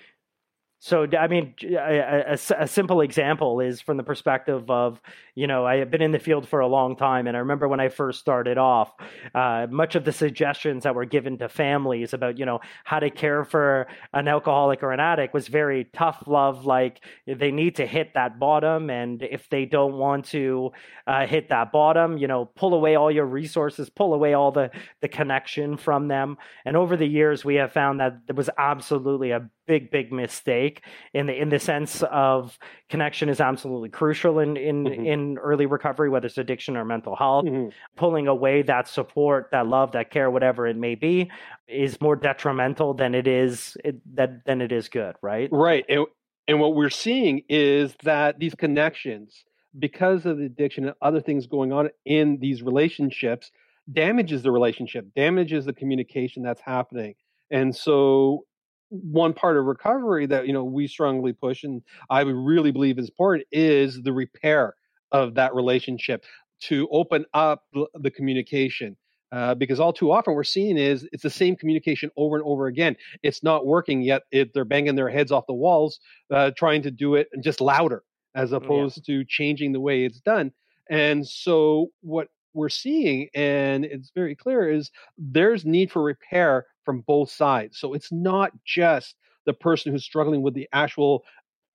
So, 0.85 1.07
I 1.17 1.27
mean, 1.27 1.53
a, 1.63 2.33
a, 2.33 2.37
a, 2.59 2.67
simple 2.67 2.99
example 2.99 3.61
is 3.61 3.79
from 3.79 3.95
the 3.95 4.03
perspective 4.03 4.69
of, 4.69 4.99
you 5.33 5.47
know, 5.47 5.65
I 5.65 5.77
have 5.77 5.89
been 5.89 6.01
in 6.01 6.11
the 6.11 6.19
field 6.19 6.45
for 6.45 6.59
a 6.59 6.67
long 6.67 6.97
time. 6.97 7.25
And 7.25 7.37
I 7.37 7.39
remember 7.39 7.69
when 7.69 7.79
I 7.79 7.87
first 7.87 8.19
started 8.19 8.57
off, 8.57 8.91
uh, 9.33 9.67
much 9.69 9.95
of 9.95 10.03
the 10.03 10.11
suggestions 10.11 10.83
that 10.83 10.93
were 10.93 11.05
given 11.05 11.37
to 11.37 11.47
families 11.47 12.13
about, 12.13 12.37
you 12.37 12.45
know, 12.45 12.59
how 12.83 12.99
to 12.99 13.09
care 13.09 13.45
for 13.45 13.87
an 14.11 14.27
alcoholic 14.27 14.83
or 14.83 14.91
an 14.91 14.99
addict 14.99 15.33
was 15.33 15.47
very 15.47 15.85
tough 15.85 16.21
love. 16.27 16.65
Like 16.65 16.99
they 17.25 17.51
need 17.51 17.77
to 17.77 17.85
hit 17.85 18.15
that 18.15 18.37
bottom. 18.37 18.89
And 18.89 19.23
if 19.23 19.47
they 19.49 19.63
don't 19.63 19.93
want 19.93 20.25
to 20.31 20.73
uh, 21.07 21.25
hit 21.25 21.47
that 21.47 21.71
bottom, 21.71 22.17
you 22.17 22.27
know, 22.27 22.43
pull 22.43 22.73
away 22.73 22.95
all 22.95 23.09
your 23.09 23.25
resources, 23.25 23.89
pull 23.89 24.13
away 24.13 24.33
all 24.33 24.51
the, 24.51 24.69
the 24.99 25.07
connection 25.07 25.77
from 25.77 26.09
them. 26.09 26.37
And 26.65 26.75
over 26.75 26.97
the 26.97 27.07
years, 27.07 27.45
we 27.45 27.55
have 27.55 27.71
found 27.71 28.01
that 28.01 28.27
there 28.27 28.35
was 28.35 28.49
absolutely 28.57 29.31
a 29.31 29.49
big 29.65 29.91
big 29.91 30.11
mistake 30.11 30.83
in 31.13 31.27
the 31.27 31.41
in 31.41 31.49
the 31.49 31.59
sense 31.59 32.03
of 32.03 32.57
connection 32.89 33.29
is 33.29 33.39
absolutely 33.39 33.89
crucial 33.89 34.39
in 34.39 34.57
in 34.57 34.83
mm-hmm. 34.83 35.05
in 35.05 35.37
early 35.37 35.65
recovery 35.65 36.09
whether 36.09 36.25
it's 36.25 36.37
addiction 36.37 36.75
or 36.75 36.85
mental 36.85 37.15
health 37.15 37.45
mm-hmm. 37.45 37.69
pulling 37.95 38.27
away 38.27 38.61
that 38.61 38.87
support 38.87 39.49
that 39.51 39.67
love 39.67 39.91
that 39.93 40.11
care 40.11 40.29
whatever 40.29 40.67
it 40.67 40.77
may 40.77 40.95
be 40.95 41.29
is 41.67 41.99
more 42.01 42.15
detrimental 42.15 42.93
than 42.93 43.15
it 43.15 43.27
is 43.27 43.77
it, 43.83 43.95
that 44.15 44.43
than 44.45 44.61
it 44.61 44.71
is 44.71 44.89
good 44.89 45.15
right 45.21 45.49
right 45.51 45.85
and, 45.89 46.05
and 46.47 46.59
what 46.59 46.75
we're 46.75 46.89
seeing 46.89 47.41
is 47.47 47.95
that 48.03 48.39
these 48.39 48.55
connections 48.55 49.45
because 49.79 50.25
of 50.25 50.37
the 50.37 50.45
addiction 50.45 50.85
and 50.85 50.95
other 51.01 51.21
things 51.21 51.47
going 51.47 51.71
on 51.71 51.89
in 52.05 52.37
these 52.39 52.61
relationships 52.61 53.51
damages 53.91 54.43
the 54.43 54.51
relationship 54.51 55.05
damages 55.15 55.65
the 55.65 55.73
communication 55.73 56.43
that's 56.43 56.61
happening 56.61 57.15
and 57.51 57.75
so 57.75 58.45
one 58.93 59.33
part 59.33 59.57
of 59.57 59.65
recovery 59.65 60.27
that 60.27 60.45
you 60.45 60.53
know 60.53 60.63
we 60.63 60.87
strongly 60.87 61.33
push 61.33 61.63
and 61.63 61.81
i 62.11 62.21
really 62.21 62.71
believe 62.71 62.99
is 62.99 63.09
important 63.09 63.45
is 63.51 63.99
the 64.03 64.13
repair 64.13 64.75
of 65.11 65.33
that 65.33 65.55
relationship 65.55 66.23
to 66.61 66.87
open 66.91 67.25
up 67.33 67.63
the 67.95 68.11
communication 68.11 68.95
uh, 69.31 69.55
because 69.55 69.79
all 69.79 69.91
too 69.91 70.11
often 70.11 70.35
we're 70.35 70.43
seeing 70.43 70.77
is 70.77 71.07
it's 71.11 71.23
the 71.23 71.29
same 71.29 71.55
communication 71.55 72.11
over 72.15 72.35
and 72.35 72.45
over 72.45 72.67
again 72.67 72.95
it's 73.23 73.41
not 73.41 73.65
working 73.65 74.03
yet 74.03 74.21
it, 74.31 74.53
they're 74.53 74.63
banging 74.63 74.95
their 74.95 75.09
heads 75.09 75.31
off 75.31 75.47
the 75.47 75.53
walls 75.53 75.99
uh, 76.31 76.51
trying 76.55 76.83
to 76.83 76.91
do 76.91 77.15
it 77.15 77.27
just 77.41 77.61
louder 77.61 78.03
as 78.35 78.51
opposed 78.51 79.01
yeah. 79.07 79.17
to 79.17 79.25
changing 79.25 79.71
the 79.71 79.79
way 79.79 80.05
it's 80.05 80.19
done 80.19 80.51
and 80.87 81.27
so 81.27 81.87
what 82.01 82.27
we're 82.53 82.69
seeing 82.69 83.27
and 83.33 83.85
it's 83.85 84.11
very 84.13 84.35
clear 84.35 84.69
is 84.69 84.91
there's 85.17 85.65
need 85.65 85.91
for 85.91 86.03
repair 86.03 86.67
from 86.85 87.01
both 87.01 87.29
sides. 87.29 87.77
So 87.79 87.93
it's 87.93 88.11
not 88.11 88.51
just 88.65 89.15
the 89.45 89.53
person 89.53 89.91
who's 89.91 90.03
struggling 90.03 90.41
with 90.41 90.53
the 90.53 90.67
actual 90.73 91.23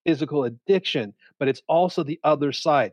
physical 0.07 0.45
addiction, 0.45 1.15
but 1.39 1.49
it's 1.49 1.63
also 1.69 2.03
the 2.03 2.21
other 2.25 2.53
side 2.53 2.93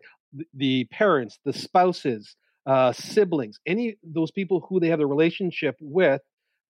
the 0.54 0.86
parents, 0.86 1.40
the 1.46 1.54
spouses, 1.54 2.36
uh, 2.66 2.92
siblings, 2.92 3.60
any 3.66 3.96
those 4.04 4.32
people 4.32 4.66
who 4.68 4.80
they 4.80 4.90
have 4.90 5.00
a 5.00 5.06
relationship 5.06 5.78
with. 5.80 6.22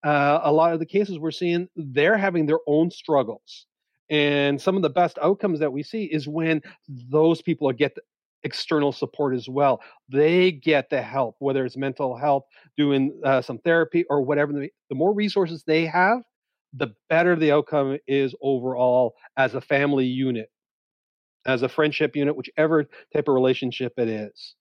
Uh, 0.04 0.40
a 0.44 0.52
lot 0.52 0.72
of 0.72 0.80
the 0.80 0.86
cases 0.86 1.18
we're 1.18 1.32
seeing, 1.32 1.68
they're 1.76 2.18
having 2.18 2.46
their 2.46 2.60
own 2.68 2.92
struggles. 2.92 3.66
And 4.12 4.62
some 4.62 4.76
of 4.76 4.84
the 4.84 4.90
best 4.90 5.18
outcomes 5.20 5.60
that 5.60 5.74
we 5.74 5.82
see 5.82 6.04
is 6.04 6.28
when 6.28 6.62
those 6.88 7.42
people 7.42 7.72
get 7.72 7.98
external 8.46 8.94
support 8.94 9.36
as 9.36 9.50
well. 9.50 9.82
They 10.08 10.52
get 10.52 10.90
the 10.90 11.02
help, 11.02 11.36
whether 11.40 11.66
it's 11.66 11.76
mental 11.76 12.16
health, 12.16 12.44
doing 12.78 13.20
uh, 13.26 13.42
some 13.42 13.58
therapy, 13.58 14.06
or 14.10 14.22
whatever. 14.22 14.54
The, 14.54 14.70
more 14.96 15.14
resources 15.14 15.64
they 15.66 15.86
have, 15.88 16.20
the 16.72 16.94
better 17.10 17.36
the 17.36 17.52
outcome 17.52 17.98
is 18.08 18.34
overall 18.42 19.16
as 19.36 19.56
a 19.56 19.62
family 19.62 20.06
unit, 20.06 20.50
as 21.46 21.64
a 21.64 21.70
friendship 21.70 22.16
unit, 22.16 22.38
whichever 22.38 22.84
type 23.14 23.28
of 23.28 23.34
relationship 23.34 23.94
it 23.98 24.08
is. 24.08 24.56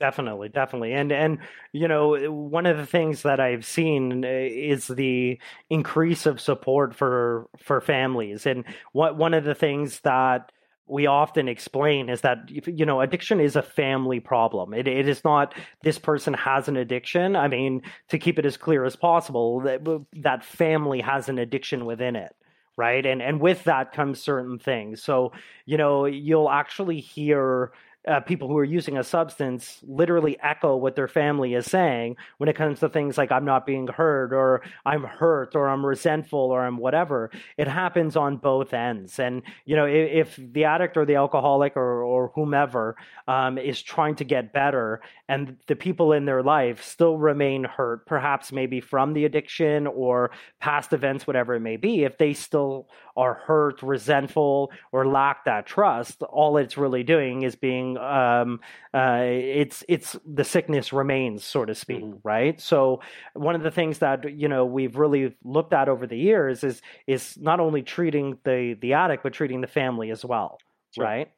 Definitely, 0.00 0.48
definitely, 0.48 0.92
and 0.92 1.12
and 1.12 1.38
you 1.72 1.86
know 1.86 2.30
one 2.30 2.66
of 2.66 2.76
the 2.76 2.84
things 2.84 3.22
that 3.22 3.38
I've 3.38 3.64
seen 3.64 4.24
uh, 4.24 4.28
is 4.28 4.88
the 4.88 5.38
increase 5.70 6.26
of 6.26 6.40
support 6.40 6.96
for 6.96 7.46
for 7.62 7.80
families, 7.80 8.44
and 8.44 8.64
what 8.92 9.16
one 9.16 9.34
of 9.34 9.44
the 9.44 9.54
things 9.54 10.00
that 10.00 10.50
we 10.86 11.06
often 11.06 11.48
explain 11.48 12.08
is 12.08 12.20
that 12.20 12.50
you 12.66 12.84
know 12.84 13.00
addiction 13.00 13.40
is 13.40 13.56
a 13.56 13.62
family 13.62 14.20
problem. 14.20 14.74
It, 14.74 14.86
it 14.86 15.08
is 15.08 15.24
not 15.24 15.54
this 15.82 15.98
person 15.98 16.34
has 16.34 16.68
an 16.68 16.76
addiction. 16.76 17.36
I 17.36 17.48
mean 17.48 17.82
to 18.08 18.18
keep 18.18 18.38
it 18.38 18.46
as 18.46 18.56
clear 18.56 18.84
as 18.84 18.96
possible 18.96 19.60
that, 19.60 19.82
that 20.14 20.44
family 20.44 21.00
has 21.00 21.28
an 21.28 21.38
addiction 21.38 21.84
within 21.84 22.16
it 22.16 22.34
right? 22.76 23.06
And 23.06 23.22
and 23.22 23.40
with 23.40 23.64
that 23.64 23.92
comes 23.92 24.20
certain 24.20 24.58
things. 24.58 25.02
So 25.02 25.32
you 25.64 25.76
know 25.76 26.06
you'll 26.06 26.50
actually 26.50 27.00
hear 27.00 27.72
uh, 28.06 28.20
people 28.20 28.48
who 28.48 28.58
are 28.58 28.64
using 28.64 28.98
a 28.98 29.04
substance 29.04 29.80
literally 29.82 30.36
echo 30.42 30.76
what 30.76 30.94
their 30.94 31.08
family 31.08 31.54
is 31.54 31.66
saying 31.66 32.16
when 32.38 32.48
it 32.48 32.56
comes 32.56 32.80
to 32.80 32.88
things 32.88 33.16
like 33.16 33.32
I'm 33.32 33.44
not 33.44 33.64
being 33.66 33.86
heard 33.86 34.32
or 34.32 34.62
I'm 34.84 35.04
hurt 35.04 35.54
or 35.54 35.68
I'm 35.68 35.84
resentful 35.84 36.38
or 36.38 36.64
I'm 36.64 36.76
whatever. 36.76 37.30
It 37.56 37.68
happens 37.68 38.16
on 38.16 38.36
both 38.36 38.74
ends. 38.74 39.18
And, 39.18 39.42
you 39.64 39.76
know, 39.76 39.86
if, 39.86 40.38
if 40.38 40.52
the 40.52 40.64
addict 40.64 40.96
or 40.96 41.06
the 41.06 41.16
alcoholic 41.16 41.76
or, 41.76 42.02
or 42.02 42.32
whomever 42.34 42.96
um, 43.26 43.56
is 43.56 43.80
trying 43.80 44.16
to 44.16 44.24
get 44.24 44.52
better 44.52 45.00
and 45.28 45.56
the 45.66 45.76
people 45.76 46.12
in 46.12 46.26
their 46.26 46.42
life 46.42 46.82
still 46.82 47.16
remain 47.16 47.64
hurt, 47.64 48.06
perhaps 48.06 48.52
maybe 48.52 48.80
from 48.80 49.14
the 49.14 49.24
addiction 49.24 49.86
or 49.86 50.30
past 50.60 50.92
events, 50.92 51.26
whatever 51.26 51.54
it 51.54 51.60
may 51.60 51.76
be, 51.76 52.04
if 52.04 52.18
they 52.18 52.34
still 52.34 52.88
are 53.16 53.34
hurt, 53.34 53.82
resentful, 53.82 54.70
or 54.92 55.06
lack 55.06 55.44
that 55.44 55.66
trust, 55.66 56.22
all 56.22 56.56
it's 56.56 56.76
really 56.76 57.02
doing 57.02 57.42
is 57.42 57.54
being 57.54 57.93
um, 57.98 58.60
uh, 58.92 59.22
it's 59.22 59.84
it's 59.88 60.16
the 60.26 60.44
sickness 60.44 60.92
remains, 60.92 61.44
so 61.44 61.64
to 61.64 61.74
speak, 61.74 62.02
mm-hmm. 62.02 62.18
right? 62.22 62.60
So 62.60 63.00
one 63.34 63.54
of 63.54 63.62
the 63.62 63.70
things 63.70 63.98
that 63.98 64.36
you 64.36 64.48
know 64.48 64.64
we've 64.64 64.96
really 64.96 65.34
looked 65.44 65.72
at 65.72 65.88
over 65.88 66.06
the 66.06 66.18
years 66.18 66.64
is 66.64 66.82
is 67.06 67.36
not 67.38 67.60
only 67.60 67.82
treating 67.82 68.38
the 68.44 68.76
the 68.80 68.94
addict 68.94 69.22
but 69.22 69.32
treating 69.32 69.60
the 69.60 69.66
family 69.66 70.10
as 70.10 70.24
well, 70.24 70.58
sure. 70.94 71.04
right? 71.04 71.30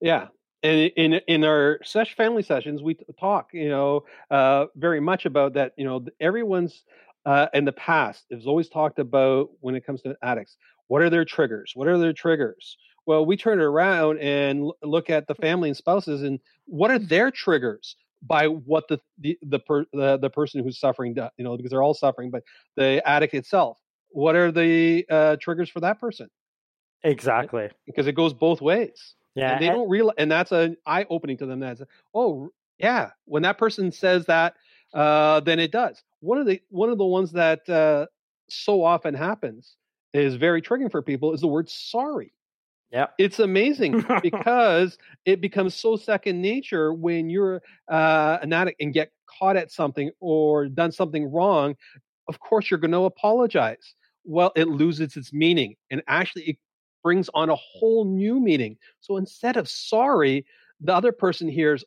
Yeah, 0.00 0.28
and 0.62 0.90
in 0.96 1.14
in 1.26 1.44
our 1.44 1.80
sesh 1.84 2.16
family 2.16 2.42
sessions, 2.42 2.82
we 2.82 2.96
talk, 3.18 3.50
you 3.52 3.68
know, 3.68 4.04
uh, 4.30 4.66
very 4.76 5.00
much 5.00 5.24
about 5.26 5.54
that. 5.54 5.72
You 5.76 5.84
know, 5.84 6.04
everyone's 6.20 6.84
uh, 7.24 7.46
in 7.54 7.64
the 7.64 7.72
past 7.72 8.24
has 8.32 8.46
always 8.46 8.68
talked 8.68 8.98
about 8.98 9.50
when 9.60 9.74
it 9.74 9.84
comes 9.86 10.02
to 10.02 10.16
addicts. 10.22 10.56
What 10.88 11.02
are 11.02 11.10
their 11.10 11.24
triggers? 11.24 11.72
What 11.74 11.86
are 11.86 11.98
their 11.98 12.12
triggers? 12.12 12.76
Well, 13.08 13.24
we 13.24 13.38
turn 13.38 13.58
it 13.58 13.64
around 13.64 14.18
and 14.18 14.70
look 14.82 15.08
at 15.08 15.28
the 15.28 15.34
family 15.34 15.70
and 15.70 15.76
spouses, 15.76 16.22
and 16.22 16.40
what 16.66 16.90
are 16.90 16.98
their 16.98 17.30
triggers 17.30 17.96
by 18.20 18.48
what 18.48 18.86
the 18.88 19.00
the 19.16 19.38
the, 19.40 19.58
per, 19.60 19.86
the, 19.94 20.18
the 20.18 20.28
person 20.28 20.62
who's 20.62 20.78
suffering, 20.78 21.14
does, 21.14 21.30
you 21.38 21.44
know, 21.44 21.56
because 21.56 21.70
they're 21.70 21.82
all 21.82 21.94
suffering, 21.94 22.30
but 22.30 22.42
the 22.76 23.02
addict 23.08 23.32
itself. 23.32 23.78
What 24.10 24.36
are 24.36 24.52
the 24.52 25.06
uh, 25.08 25.36
triggers 25.40 25.70
for 25.70 25.80
that 25.80 25.98
person? 25.98 26.28
Exactly, 27.02 27.70
because 27.86 28.06
it 28.06 28.12
goes 28.12 28.34
both 28.34 28.60
ways. 28.60 29.14
Yeah, 29.34 29.52
and 29.52 29.62
they 29.62 29.68
don't 29.68 29.88
realize, 29.88 30.16
and 30.18 30.30
that's 30.30 30.52
an 30.52 30.76
eye 30.84 31.06
opening 31.08 31.38
to 31.38 31.46
them. 31.46 31.60
That's 31.60 31.80
oh 32.12 32.50
yeah, 32.76 33.12
when 33.24 33.42
that 33.44 33.56
person 33.56 33.90
says 33.90 34.26
that, 34.26 34.56
uh, 34.92 35.40
then 35.40 35.58
it 35.60 35.72
does. 35.72 36.02
One 36.20 36.36
of 36.36 36.44
the 36.44 36.60
one 36.68 36.90
of 36.90 36.98
the 36.98 37.06
ones 37.06 37.32
that 37.32 37.66
uh, 37.70 38.04
so 38.50 38.84
often 38.84 39.14
happens 39.14 39.78
is 40.12 40.34
very 40.34 40.60
triggering 40.60 40.90
for 40.90 41.00
people 41.00 41.32
is 41.32 41.40
the 41.40 41.48
word 41.48 41.70
sorry. 41.70 42.34
Yeah. 42.90 43.06
It's 43.18 43.38
amazing 43.38 44.04
because 44.22 44.96
it 45.26 45.40
becomes 45.40 45.74
so 45.74 45.96
second 45.96 46.40
nature 46.40 46.92
when 46.92 47.28
you're 47.28 47.62
uh, 47.90 48.38
an 48.42 48.52
addict 48.52 48.80
and 48.80 48.92
get 48.92 49.10
caught 49.38 49.56
at 49.56 49.70
something 49.70 50.10
or 50.20 50.68
done 50.68 50.92
something 50.92 51.30
wrong. 51.30 51.74
Of 52.28 52.40
course, 52.40 52.70
you're 52.70 52.80
going 52.80 52.92
to 52.92 53.04
apologize. 53.04 53.94
Well, 54.24 54.52
it 54.56 54.68
loses 54.68 55.16
its 55.16 55.32
meaning 55.32 55.76
and 55.90 56.02
actually 56.08 56.44
it 56.44 56.56
brings 57.02 57.30
on 57.34 57.50
a 57.50 57.56
whole 57.56 58.04
new 58.04 58.40
meaning. 58.40 58.76
So 59.00 59.16
instead 59.16 59.56
of 59.56 59.68
sorry, 59.68 60.46
the 60.80 60.94
other 60.94 61.12
person 61.12 61.48
hears 61.48 61.84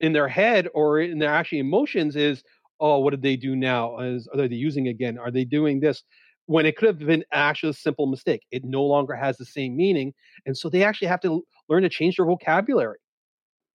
in 0.00 0.12
their 0.12 0.28
head 0.28 0.68
or 0.74 1.00
in 1.00 1.18
their 1.18 1.32
actually 1.32 1.58
emotions 1.58 2.16
is, 2.16 2.42
oh, 2.80 2.98
what 3.00 3.10
did 3.10 3.22
they 3.22 3.36
do 3.36 3.54
now? 3.56 3.98
Is, 3.98 4.28
are 4.28 4.48
they 4.48 4.54
using 4.54 4.88
again? 4.88 5.18
Are 5.18 5.30
they 5.30 5.44
doing 5.44 5.80
this? 5.80 6.02
When 6.50 6.66
it 6.66 6.76
could 6.76 6.88
have 6.88 6.98
been 6.98 7.22
actually 7.30 7.70
a 7.70 7.74
simple 7.74 8.08
mistake. 8.08 8.42
It 8.50 8.64
no 8.64 8.82
longer 8.82 9.14
has 9.14 9.36
the 9.36 9.44
same 9.44 9.76
meaning. 9.76 10.12
And 10.46 10.58
so 10.58 10.68
they 10.68 10.82
actually 10.82 11.06
have 11.06 11.20
to 11.20 11.44
learn 11.68 11.84
to 11.84 11.88
change 11.88 12.16
their 12.16 12.26
vocabulary. 12.26 12.98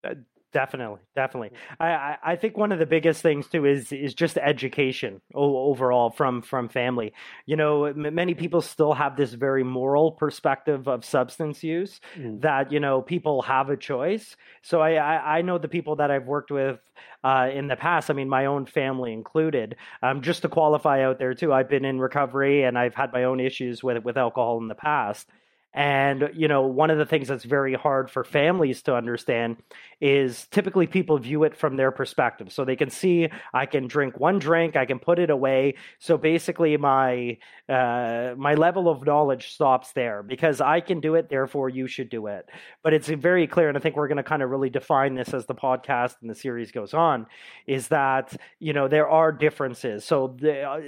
Uh, 0.03 0.15
definitely, 0.55 1.01
definitely. 1.15 1.51
I, 1.81 2.15
I 2.23 2.35
think 2.37 2.57
one 2.57 2.71
of 2.71 2.79
the 2.79 2.85
biggest 2.85 3.21
things 3.21 3.45
too 3.47 3.65
is 3.65 3.91
is 3.91 4.13
just 4.13 4.37
education 4.37 5.19
overall 5.33 6.11
from 6.11 6.41
from 6.41 6.69
family. 6.69 7.11
You 7.45 7.57
know, 7.57 7.93
many 7.93 8.35
people 8.35 8.61
still 8.61 8.93
have 8.93 9.17
this 9.17 9.33
very 9.33 9.65
moral 9.65 10.13
perspective 10.13 10.87
of 10.87 11.03
substance 11.03 11.61
use 11.61 11.99
mm. 12.17 12.39
that 12.39 12.71
you 12.71 12.79
know 12.79 13.01
people 13.01 13.41
have 13.41 13.69
a 13.69 13.75
choice. 13.75 14.37
So 14.61 14.79
I 14.79 14.93
I, 14.93 15.39
I 15.39 15.41
know 15.41 15.57
the 15.57 15.67
people 15.67 15.97
that 15.97 16.09
I've 16.09 16.25
worked 16.25 16.51
with 16.51 16.79
uh, 17.21 17.49
in 17.53 17.67
the 17.67 17.75
past. 17.75 18.09
I 18.09 18.13
mean, 18.13 18.29
my 18.29 18.45
own 18.45 18.65
family 18.65 19.11
included. 19.11 19.75
Um, 20.01 20.21
just 20.21 20.43
to 20.43 20.47
qualify 20.47 21.03
out 21.03 21.19
there 21.19 21.33
too, 21.33 21.51
I've 21.51 21.69
been 21.69 21.83
in 21.83 21.99
recovery 21.99 22.63
and 22.63 22.77
I've 22.77 22.95
had 22.95 23.11
my 23.11 23.25
own 23.25 23.41
issues 23.41 23.83
with 23.83 24.05
with 24.05 24.15
alcohol 24.15 24.59
in 24.61 24.69
the 24.69 24.75
past. 24.75 25.29
And, 25.75 26.29
you 26.33 26.47
know, 26.47 26.61
one 26.67 26.89
of 26.89 26.97
the 26.97 27.05
things 27.05 27.27
that's 27.27 27.43
very 27.43 27.73
hard 27.73 28.09
for 28.09 28.23
families 28.23 28.81
to 28.83 28.95
understand 28.95 29.57
is 29.99 30.47
typically 30.47 30.87
people 30.87 31.17
view 31.17 31.43
it 31.43 31.53
from 31.53 31.75
their 31.75 31.91
perspective. 31.91 32.53
So 32.53 32.63
they 32.63 32.77
can 32.77 32.89
see 32.89 33.27
I 33.53 33.65
can 33.65 33.87
drink 33.87 34.17
one 34.17 34.39
drink, 34.39 34.77
I 34.77 34.85
can 34.85 34.99
put 34.99 35.19
it 35.19 35.29
away. 35.29 35.75
So 35.99 36.17
basically 36.17 36.77
my 36.77 37.37
uh, 37.67 38.35
my 38.37 38.53
level 38.53 38.87
of 38.87 39.05
knowledge 39.05 39.53
stops 39.53 39.91
there 39.91 40.23
because 40.23 40.61
I 40.61 40.79
can 40.79 41.01
do 41.01 41.15
it, 41.15 41.29
therefore 41.29 41.67
you 41.67 41.87
should 41.87 42.09
do 42.09 42.27
it. 42.27 42.47
But 42.81 42.93
it's 42.93 43.09
very 43.09 43.45
clear, 43.45 43.67
and 43.67 43.77
I 43.77 43.81
think 43.81 43.97
we're 43.97 44.07
going 44.07 44.17
to 44.17 44.23
kind 44.23 44.43
of 44.43 44.49
really 44.49 44.69
define 44.69 45.15
this 45.15 45.33
as 45.33 45.45
the 45.45 45.55
podcast 45.55 46.15
and 46.21 46.29
the 46.29 46.35
series 46.35 46.71
goes 46.71 46.93
on, 46.93 47.25
is 47.67 47.89
that, 47.89 48.33
you 48.59 48.71
know, 48.71 48.87
there 48.87 49.09
are 49.09 49.33
differences. 49.33 50.05
So 50.05 50.37
the 50.39 50.61
uh, 50.61 50.81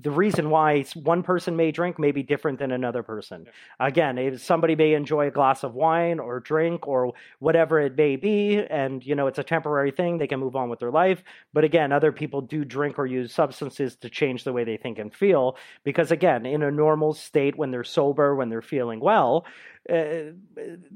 the 0.00 0.10
reason 0.10 0.50
why 0.50 0.84
one 0.94 1.22
person 1.22 1.56
may 1.56 1.70
drink 1.70 1.98
may 1.98 2.12
be 2.12 2.22
different 2.22 2.58
than 2.58 2.72
another 2.72 3.02
person. 3.02 3.46
Again, 3.78 4.18
if 4.18 4.42
somebody 4.42 4.74
may 4.74 4.94
enjoy 4.94 5.26
a 5.26 5.30
glass 5.30 5.64
of 5.64 5.74
wine 5.74 6.18
or 6.18 6.40
drink 6.40 6.88
or 6.88 7.12
whatever 7.40 7.80
it 7.80 7.96
may 7.96 8.16
be, 8.16 8.58
and 8.58 9.04
you 9.04 9.14
know 9.14 9.26
it's 9.26 9.38
a 9.38 9.44
temporary 9.44 9.90
thing, 9.90 10.18
they 10.18 10.26
can 10.26 10.40
move 10.40 10.56
on 10.56 10.70
with 10.70 10.78
their 10.78 10.90
life. 10.90 11.22
But 11.52 11.64
again, 11.64 11.92
other 11.92 12.12
people 12.12 12.40
do 12.40 12.64
drink 12.64 12.98
or 12.98 13.06
use 13.06 13.32
substances 13.34 13.96
to 13.96 14.08
change 14.08 14.44
the 14.44 14.52
way 14.52 14.64
they 14.64 14.76
think 14.76 14.98
and 14.98 15.14
feel. 15.14 15.56
Because 15.84 16.10
again, 16.10 16.46
in 16.46 16.62
a 16.62 16.70
normal 16.70 17.12
state, 17.12 17.56
when 17.56 17.70
they're 17.70 17.84
sober, 17.84 18.34
when 18.34 18.48
they're 18.48 18.62
feeling 18.62 19.00
well, 19.00 19.44
uh, 19.90 20.32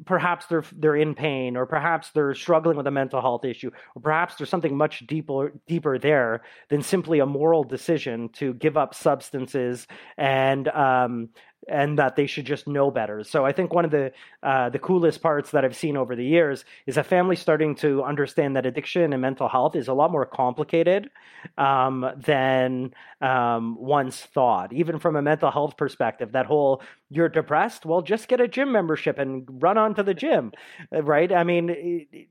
perhaps 0.05 0.46
they're 0.46 0.64
they're 0.77 0.96
in 0.96 1.14
pain, 1.14 1.57
or 1.57 1.66
perhaps 1.66 2.11
they're 2.11 2.35
struggling 2.35 2.77
with 2.77 2.87
a 2.87 2.90
mental 2.90 3.20
health 3.20 3.44
issue, 3.44 3.70
or 3.94 4.03
perhaps 4.03 4.37
there's 4.37 4.51
something 4.51 4.77
much 4.77 5.07
deeper 5.07 5.53
deeper 5.66 5.99
there 5.99 6.42
than 6.68 6.83
simply 6.83 7.18
a 7.18 7.27
moral 7.27 7.64
decision 7.64 8.29
to 8.29 8.55
give 8.55 8.77
up 8.77 8.94
substances 8.94 9.87
and 10.16 10.68
um, 10.68 11.29
and 11.68 11.98
that 11.98 12.16
they 12.16 12.26
should 12.26 12.46
just 12.46 12.66
know 12.66 12.90
better. 12.90 13.24
So 13.24 13.44
I 13.44 13.52
think 13.52 13.72
one 13.72 13.85
of 13.85 13.90
the 13.90 14.12
uh, 14.42 14.70
the 14.70 14.79
coolest 14.79 15.22
parts 15.22 15.50
that 15.50 15.64
I've 15.64 15.76
seen 15.76 15.96
over 15.96 16.14
the 16.16 16.24
years 16.24 16.64
is 16.87 16.96
a 16.96 17.02
family 17.05 17.37
starting 17.37 17.74
to 17.76 18.02
understand 18.05 18.57
that 18.57 18.66
addiction 18.66 19.12
and 19.12 19.20
mental 19.22 19.48
health 19.48 19.76
is 19.76 19.88
a 19.88 19.94
lot 19.94 20.11
more 20.11 20.26
complicated 20.26 21.11
um, 21.59 22.07
than 22.16 22.92
um, 23.20 23.76
once 23.79 24.20
thought. 24.20 24.72
Even 24.72 24.98
from 24.98 25.16
a 25.16 25.22
mental 25.22 25.50
health 25.50 25.76
perspective, 25.76 26.33
that 26.33 26.46
whole 26.46 26.83
"you're 27.11 27.29
depressed, 27.29 27.85
well, 27.87 28.02
just 28.02 28.29
get 28.29 28.40
a 28.40 28.48
gym 28.48 28.72
membership 28.72 29.18
and 29.18 29.44
run 29.62 29.79
onto 29.79 30.02
the 30.02 30.14
gym," 30.14 30.52
right? 30.90 31.33
I 31.33 31.44
mean. 31.44 31.70
It, 31.70 32.29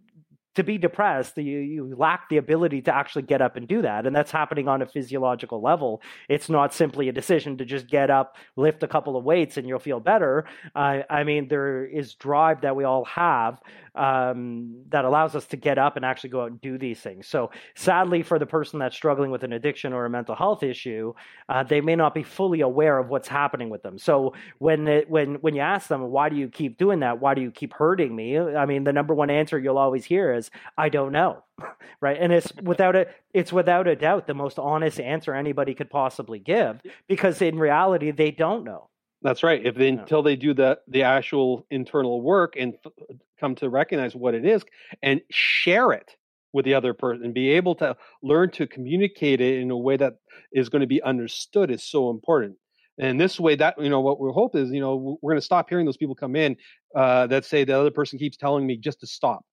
to 0.55 0.63
be 0.63 0.77
depressed, 0.77 1.37
you, 1.37 1.59
you 1.59 1.95
lack 1.95 2.29
the 2.29 2.37
ability 2.37 2.81
to 2.83 2.95
actually 2.95 3.23
get 3.23 3.41
up 3.41 3.55
and 3.55 3.67
do 3.67 3.81
that. 3.81 4.05
And 4.05 4.15
that's 4.15 4.31
happening 4.31 4.67
on 4.67 4.81
a 4.81 4.85
physiological 4.85 5.61
level. 5.61 6.01
It's 6.29 6.49
not 6.49 6.73
simply 6.73 7.09
a 7.09 7.11
decision 7.11 7.57
to 7.57 7.65
just 7.65 7.87
get 7.87 8.09
up, 8.09 8.37
lift 8.55 8.83
a 8.83 8.87
couple 8.87 9.17
of 9.17 9.23
weights, 9.23 9.57
and 9.57 9.67
you'll 9.67 9.79
feel 9.79 9.99
better. 9.99 10.45
I 10.75 11.23
mean, 11.23 11.47
there 11.47 11.85
is 11.85 12.15
drive 12.15 12.61
that 12.61 12.75
we 12.75 12.83
all 12.83 13.05
have 13.05 13.59
um, 13.95 14.83
that 14.89 15.05
allows 15.05 15.35
us 15.35 15.45
to 15.47 15.57
get 15.57 15.77
up 15.77 15.95
and 15.95 16.05
actually 16.05 16.29
go 16.29 16.41
out 16.41 16.51
and 16.51 16.61
do 16.61 16.77
these 16.77 16.99
things. 16.99 17.27
So, 17.27 17.51
sadly, 17.75 18.23
for 18.23 18.37
the 18.39 18.45
person 18.45 18.79
that's 18.79 18.95
struggling 18.95 19.31
with 19.31 19.43
an 19.43 19.53
addiction 19.53 19.93
or 19.93 20.05
a 20.05 20.09
mental 20.09 20.35
health 20.35 20.63
issue, 20.63 21.13
uh, 21.49 21.63
they 21.63 21.81
may 21.81 21.95
not 21.95 22.13
be 22.13 22.23
fully 22.23 22.61
aware 22.61 22.97
of 22.97 23.09
what's 23.09 23.27
happening 23.27 23.69
with 23.69 23.83
them. 23.83 23.97
So, 23.97 24.33
when 24.59 24.87
it, 24.87 25.09
when 25.09 25.35
when 25.35 25.55
you 25.55 25.61
ask 25.61 25.87
them, 25.87 26.01
"Why 26.09 26.29
do 26.29 26.35
you 26.35 26.49
keep 26.49 26.77
doing 26.77 26.99
that? 26.99 27.19
Why 27.19 27.33
do 27.33 27.41
you 27.41 27.51
keep 27.51 27.73
hurting 27.73 28.15
me?" 28.15 28.37
I 28.37 28.65
mean, 28.65 28.83
the 28.83 28.93
number 28.93 29.13
one 29.13 29.29
answer 29.29 29.57
you'll 29.57 29.77
always 29.77 30.05
hear 30.05 30.33
is, 30.33 30.44
"I 30.77 30.89
don't 30.89 31.11
know." 31.11 31.43
right 32.01 32.17
and 32.19 32.33
it's 32.33 32.51
without 32.63 32.95
a 32.95 33.07
it's 33.33 33.53
without 33.53 33.87
a 33.87 33.95
doubt 33.95 34.27
the 34.27 34.33
most 34.33 34.59
honest 34.59 34.99
answer 34.99 35.33
anybody 35.33 35.73
could 35.73 35.89
possibly 35.89 36.37
give 36.37 36.81
because 37.07 37.41
in 37.41 37.57
reality 37.57 38.11
they 38.11 38.29
don't 38.29 38.65
know 38.65 38.89
that's 39.25 39.41
right. 39.41 39.65
If 39.65 39.73
they, 39.73 39.87
until 39.87 40.21
they 40.21 40.35
do 40.35 40.53
the 40.53 40.77
the 40.87 41.01
actual 41.01 41.65
internal 41.71 42.21
work 42.21 42.53
and 42.57 42.75
f- 42.85 42.91
come 43.39 43.55
to 43.55 43.69
recognize 43.71 44.15
what 44.15 44.35
it 44.35 44.45
is 44.45 44.63
and 45.01 45.19
share 45.31 45.93
it 45.93 46.15
with 46.53 46.63
the 46.63 46.75
other 46.75 46.93
person 46.93 47.25
and 47.25 47.33
be 47.33 47.49
able 47.49 47.73
to 47.75 47.97
learn 48.21 48.51
to 48.51 48.67
communicate 48.67 49.41
it 49.41 49.59
in 49.59 49.71
a 49.71 49.77
way 49.77 49.97
that 49.97 50.13
is 50.53 50.69
going 50.69 50.81
to 50.81 50.87
be 50.87 51.01
understood 51.01 51.71
is 51.71 51.83
so 51.83 52.11
important. 52.11 52.55
And 52.99 53.19
this 53.19 53.39
way, 53.39 53.55
that 53.55 53.81
you 53.81 53.89
know, 53.89 53.99
what 53.99 54.19
we 54.19 54.29
hope 54.31 54.55
is, 54.55 54.69
you 54.69 54.79
know, 54.79 55.17
we're 55.23 55.33
going 55.33 55.41
to 55.41 55.45
stop 55.45 55.69
hearing 55.69 55.87
those 55.87 55.97
people 55.97 56.13
come 56.13 56.35
in 56.35 56.55
uh, 56.95 57.25
that 57.27 57.45
say 57.45 57.63
the 57.63 57.77
other 57.77 57.89
person 57.89 58.19
keeps 58.19 58.37
telling 58.37 58.67
me 58.67 58.77
just 58.77 58.99
to 58.99 59.07
stop. 59.07 59.43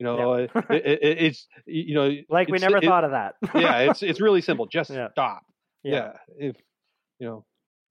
You 0.00 0.06
know, 0.06 0.38
yeah. 0.38 0.46
it, 0.70 0.98
it, 1.02 1.22
it's 1.22 1.46
you 1.66 1.94
know, 1.94 2.10
like 2.30 2.48
we 2.48 2.58
never 2.58 2.80
thought 2.80 3.04
of 3.04 3.10
that. 3.10 3.34
yeah, 3.54 3.80
it's 3.80 4.02
it's 4.02 4.20
really 4.20 4.40
simple. 4.40 4.64
Just 4.66 4.90
yeah. 4.90 5.10
stop. 5.10 5.42
Yeah. 5.82 6.12
yeah. 6.38 6.48
If 6.48 6.56
you 7.18 7.28
know, 7.28 7.44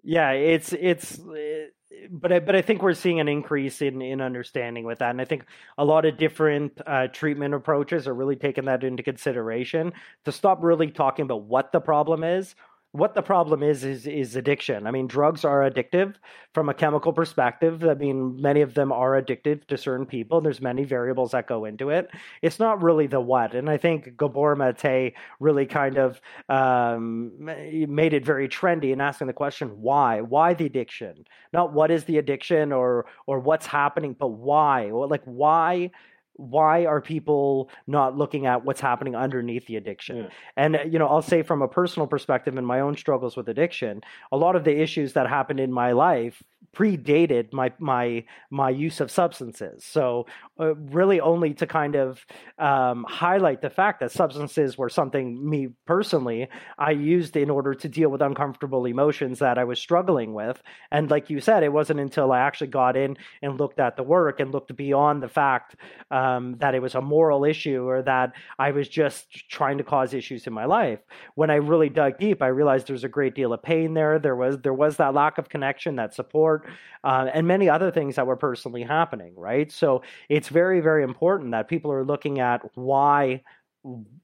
yeah, 0.04 0.32
it's 0.32 0.74
it's 0.74 1.20
eh, 1.20 1.68
but 2.10 2.34
I, 2.34 2.40
but 2.40 2.56
I 2.56 2.64
think 2.64 2.82
we're 2.82 2.96
seeing 2.96 3.20
an 3.20 3.28
increase 3.28 3.84
in 3.84 4.02
in 4.02 4.22
understanding 4.22 4.86
with 4.86 5.00
that, 5.00 5.12
and 5.12 5.22
I 5.22 5.26
think 5.26 5.46
a 5.78 5.86
lot 5.86 6.06
of 6.06 6.18
different 6.18 6.82
uh, 6.88 7.10
treatment 7.10 7.54
approaches 7.54 8.08
are 8.08 8.16
really 8.16 8.36
taking 8.36 8.66
that 8.66 8.84
into 8.84 9.04
consideration 9.04 9.94
to 10.26 10.32
stop 10.32 10.64
really 10.64 10.90
talking 10.90 11.24
about 11.24 11.44
what 11.44 11.72
the 11.72 11.80
problem 11.80 12.24
is 12.24 12.56
what 12.92 13.14
the 13.14 13.22
problem 13.22 13.62
is 13.62 13.84
is 13.84 14.08
is 14.08 14.36
addiction. 14.36 14.88
I 14.88 14.92
mean, 14.92 15.06
drugs 15.06 15.46
are 15.46 15.70
addictive 15.70 16.16
from 16.54 16.70
a 16.70 16.74
chemical 16.74 17.14
perspective. 17.14 17.84
I 17.84 17.94
mean, 17.94 18.42
many 18.42 18.62
of 18.62 18.74
them 18.74 18.92
are 18.92 19.22
addictive 19.22 19.66
to 19.68 19.78
certain 19.78 20.08
people. 20.08 20.42
There's 20.42 20.60
many 20.60 20.86
variables 20.86 21.32
that 21.32 21.48
go 21.48 21.66
into 21.66 21.92
it. 21.92 22.10
It's 22.42 22.58
not 22.58 22.82
really 22.82 23.06
the 23.06 23.22
what, 23.22 23.54
and 23.54 23.70
I 23.70 23.78
think 23.78 24.18
Gabor 24.18 24.56
Mate 24.56 25.14
really 25.40 25.68
kind 25.68 25.98
of 25.98 26.20
um, 26.50 27.34
made 27.40 28.14
it 28.14 28.26
very 28.26 28.50
trendy 28.50 28.92
in 28.92 29.02
asking 29.02 29.28
the 29.28 29.34
question 29.34 29.82
why. 29.82 30.22
Why 30.22 30.56
the 30.56 30.66
addiction? 30.66 31.26
Not 31.54 31.74
what 31.74 31.92
is 31.92 32.06
the 32.06 32.18
addiction 32.18 32.72
or 32.72 33.06
or 33.28 33.40
what's 33.40 33.68
happening, 33.68 34.16
but 34.18 34.30
why? 34.30 34.90
Like 34.90 35.24
why 35.26 35.92
why 36.40 36.86
are 36.86 37.02
people 37.02 37.70
not 37.86 38.18
looking 38.18 38.46
at 38.46 38.64
what's 38.64 38.80
happening 38.80 39.14
underneath 39.14 39.68
the 39.68 39.76
addiction 39.76 40.18
yeah. 40.18 40.28
and 40.56 40.76
uh, 40.78 40.82
you 40.84 40.98
know 40.98 41.08
i'll 41.08 41.22
say 41.22 41.44
from 41.44 41.62
a 41.62 41.68
personal 41.68 42.08
perspective 42.08 42.58
in 42.58 42.64
my 42.64 42.80
own 42.80 42.96
struggles 42.96 43.36
with 43.36 43.50
addiction 43.50 44.02
a 44.32 44.38
lot 44.38 44.56
of 44.56 44.64
the 44.64 44.82
issues 44.82 45.14
that 45.14 45.28
happened 45.28 45.60
in 45.60 45.72
my 45.72 45.92
life 45.92 46.42
predated 46.80 47.52
my 47.52 47.74
my 47.78 48.24
my 48.50 48.70
use 48.70 49.02
of 49.02 49.12
substances. 49.12 49.84
So 49.84 50.28
uh, 50.58 50.76
really 50.76 51.20
only 51.20 51.54
to 51.56 51.68
kind 51.68 51.96
of 51.96 52.26
um, 52.58 53.06
highlight 53.08 53.62
the 53.62 53.70
fact 53.70 54.00
that 54.00 54.14
substances 54.14 54.78
were 54.78 54.88
something 54.88 55.50
me 55.50 55.70
personally 55.86 56.48
i 56.78 56.92
used 56.92 57.36
in 57.36 57.50
order 57.50 57.74
to 57.74 57.90
deal 57.90 58.10
with 58.10 58.22
uncomfortable 58.22 58.86
emotions 58.86 59.40
that 59.40 59.58
i 59.58 59.66
was 59.66 59.80
struggling 59.80 60.34
with. 60.34 60.62
And 60.92 61.12
like 61.12 61.30
you 61.30 61.42
said 61.42 61.64
it 61.64 61.74
wasn't 61.74 62.00
until 62.00 62.32
i 62.32 62.40
actually 62.40 62.68
got 62.68 62.96
in 62.96 63.18
and 63.42 63.60
looked 63.60 63.80
at 63.80 63.98
the 63.98 64.04
work 64.04 64.40
and 64.40 64.54
looked 64.54 64.74
beyond 64.76 65.22
the 65.22 65.28
fact 65.28 65.76
um, 66.12 66.56
that 66.60 66.76
it 66.76 66.82
was 66.82 66.96
a 66.96 67.02
moral 67.02 67.44
issue 67.44 67.84
or 67.90 68.02
that 68.04 68.32
i 68.58 68.72
was 68.72 68.88
just 68.88 69.50
trying 69.50 69.78
to 69.78 69.84
cause 69.84 70.14
issues 70.14 70.48
in 70.48 70.54
my 70.54 70.66
life. 70.66 71.00
When 71.36 71.50
i 71.50 71.56
really 71.56 71.90
dug 71.90 72.18
deep 72.20 72.42
i 72.42 72.48
realized 72.48 72.88
there 72.88 72.94
was 72.94 73.04
a 73.04 73.10
great 73.10 73.36
deal 73.36 73.52
of 73.52 73.62
pain 73.62 73.94
there. 73.94 74.18
There 74.18 74.36
was 74.36 74.58
there 74.60 74.74
was 74.74 74.96
that 74.98 75.14
lack 75.14 75.38
of 75.38 75.50
connection 75.50 75.98
that 75.98 76.14
support 76.14 76.69
uh, 77.04 77.28
and 77.34 77.48
many 77.48 77.70
other 77.70 77.92
things 77.92 78.16
that 78.16 78.28
were 78.28 78.36
personally 78.36 78.84
happening, 78.84 79.34
right? 79.36 79.72
So 79.72 80.04
it's 80.30 80.50
very, 80.50 80.82
very 80.82 81.04
important 81.04 81.52
that 81.52 81.68
people 81.68 81.92
are 81.92 82.06
looking 82.06 82.40
at 82.40 82.62
why 82.76 83.42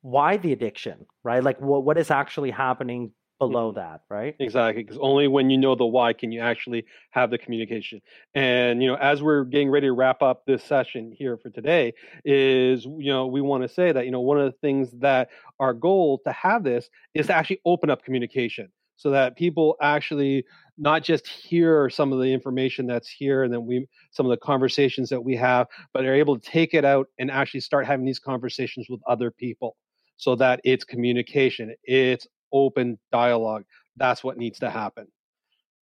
why 0.01 0.35
the 0.37 0.51
addiction, 0.51 1.05
right? 1.23 1.43
Like 1.43 1.59
what 1.61 1.83
what 1.83 1.97
is 1.97 2.11
actually 2.11 2.51
happening 2.51 3.11
below 3.39 3.73
that, 3.73 4.01
right? 4.09 4.35
Exactly, 4.39 4.83
because 4.83 4.97
only 4.99 5.27
when 5.27 5.49
you 5.49 5.57
know 5.57 5.75
the 5.75 5.85
why 5.85 6.13
can 6.13 6.31
you 6.31 6.39
actually 6.39 6.85
have 7.11 7.31
the 7.31 7.37
communication. 7.37 8.01
And 8.33 8.81
you 8.81 8.89
know, 8.89 8.95
as 8.95 9.21
we're 9.21 9.43
getting 9.43 9.69
ready 9.69 9.87
to 9.87 9.93
wrap 9.93 10.21
up 10.21 10.45
this 10.45 10.63
session 10.63 11.11
here 11.17 11.37
for 11.37 11.49
today, 11.49 11.93
is 12.23 12.85
you 12.85 13.11
know 13.11 13.27
we 13.27 13.41
want 13.41 13.63
to 13.63 13.69
say 13.69 13.91
that 13.91 14.05
you 14.05 14.11
know 14.11 14.21
one 14.21 14.39
of 14.39 14.45
the 14.45 14.57
things 14.59 14.89
that 14.99 15.29
our 15.59 15.73
goal 15.73 16.21
to 16.25 16.31
have 16.31 16.63
this 16.63 16.89
is 17.13 17.27
to 17.27 17.33
actually 17.33 17.61
open 17.65 17.89
up 17.89 18.03
communication 18.03 18.71
so 18.97 19.11
that 19.11 19.35
people 19.35 19.75
actually 19.81 20.45
not 20.77 21.03
just 21.03 21.27
hear 21.27 21.89
some 21.89 22.11
of 22.11 22.19
the 22.19 22.31
information 22.33 22.85
that's 22.85 23.09
here 23.09 23.43
and 23.43 23.53
then 23.53 23.65
we 23.65 23.87
some 24.11 24.25
of 24.25 24.29
the 24.29 24.37
conversations 24.37 25.09
that 25.09 25.21
we 25.21 25.35
have 25.35 25.67
but 25.93 26.05
are 26.05 26.13
able 26.13 26.37
to 26.37 26.49
take 26.49 26.73
it 26.73 26.83
out 26.83 27.07
and 27.17 27.31
actually 27.31 27.59
start 27.59 27.85
having 27.85 28.05
these 28.05 28.19
conversations 28.19 28.87
with 28.89 28.99
other 29.07 29.31
people 29.31 29.75
so 30.17 30.35
that 30.35 30.59
it's 30.63 30.83
communication 30.83 31.73
it's 31.83 32.27
open 32.55 32.97
dialogue. 33.11 33.65
That's 33.97 34.23
what 34.23 34.37
needs 34.37 34.59
to 34.59 34.69
happen. 34.69 35.07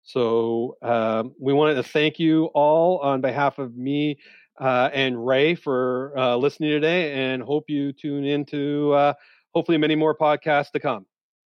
So 0.02 0.76
um, 0.82 1.34
we 1.40 1.52
wanted 1.52 1.74
to 1.74 1.84
thank 1.84 2.18
you 2.18 2.46
all 2.46 2.98
on 2.98 3.20
behalf 3.20 3.58
of 3.58 3.76
me 3.76 4.18
uh, 4.60 4.90
and 4.92 5.24
ray 5.24 5.54
for 5.54 6.12
uh, 6.16 6.36
listening 6.36 6.70
today 6.70 7.12
and 7.12 7.42
hope 7.42 7.64
you 7.68 7.92
tune 7.92 8.24
into 8.24 8.92
uh, 8.92 9.14
hopefully 9.54 9.78
many 9.78 9.94
more 9.94 10.16
podcasts 10.16 10.72
to 10.72 10.80
come. 10.80 11.06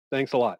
Thanks 0.10 0.34
a 0.34 0.38
lot 0.38 0.60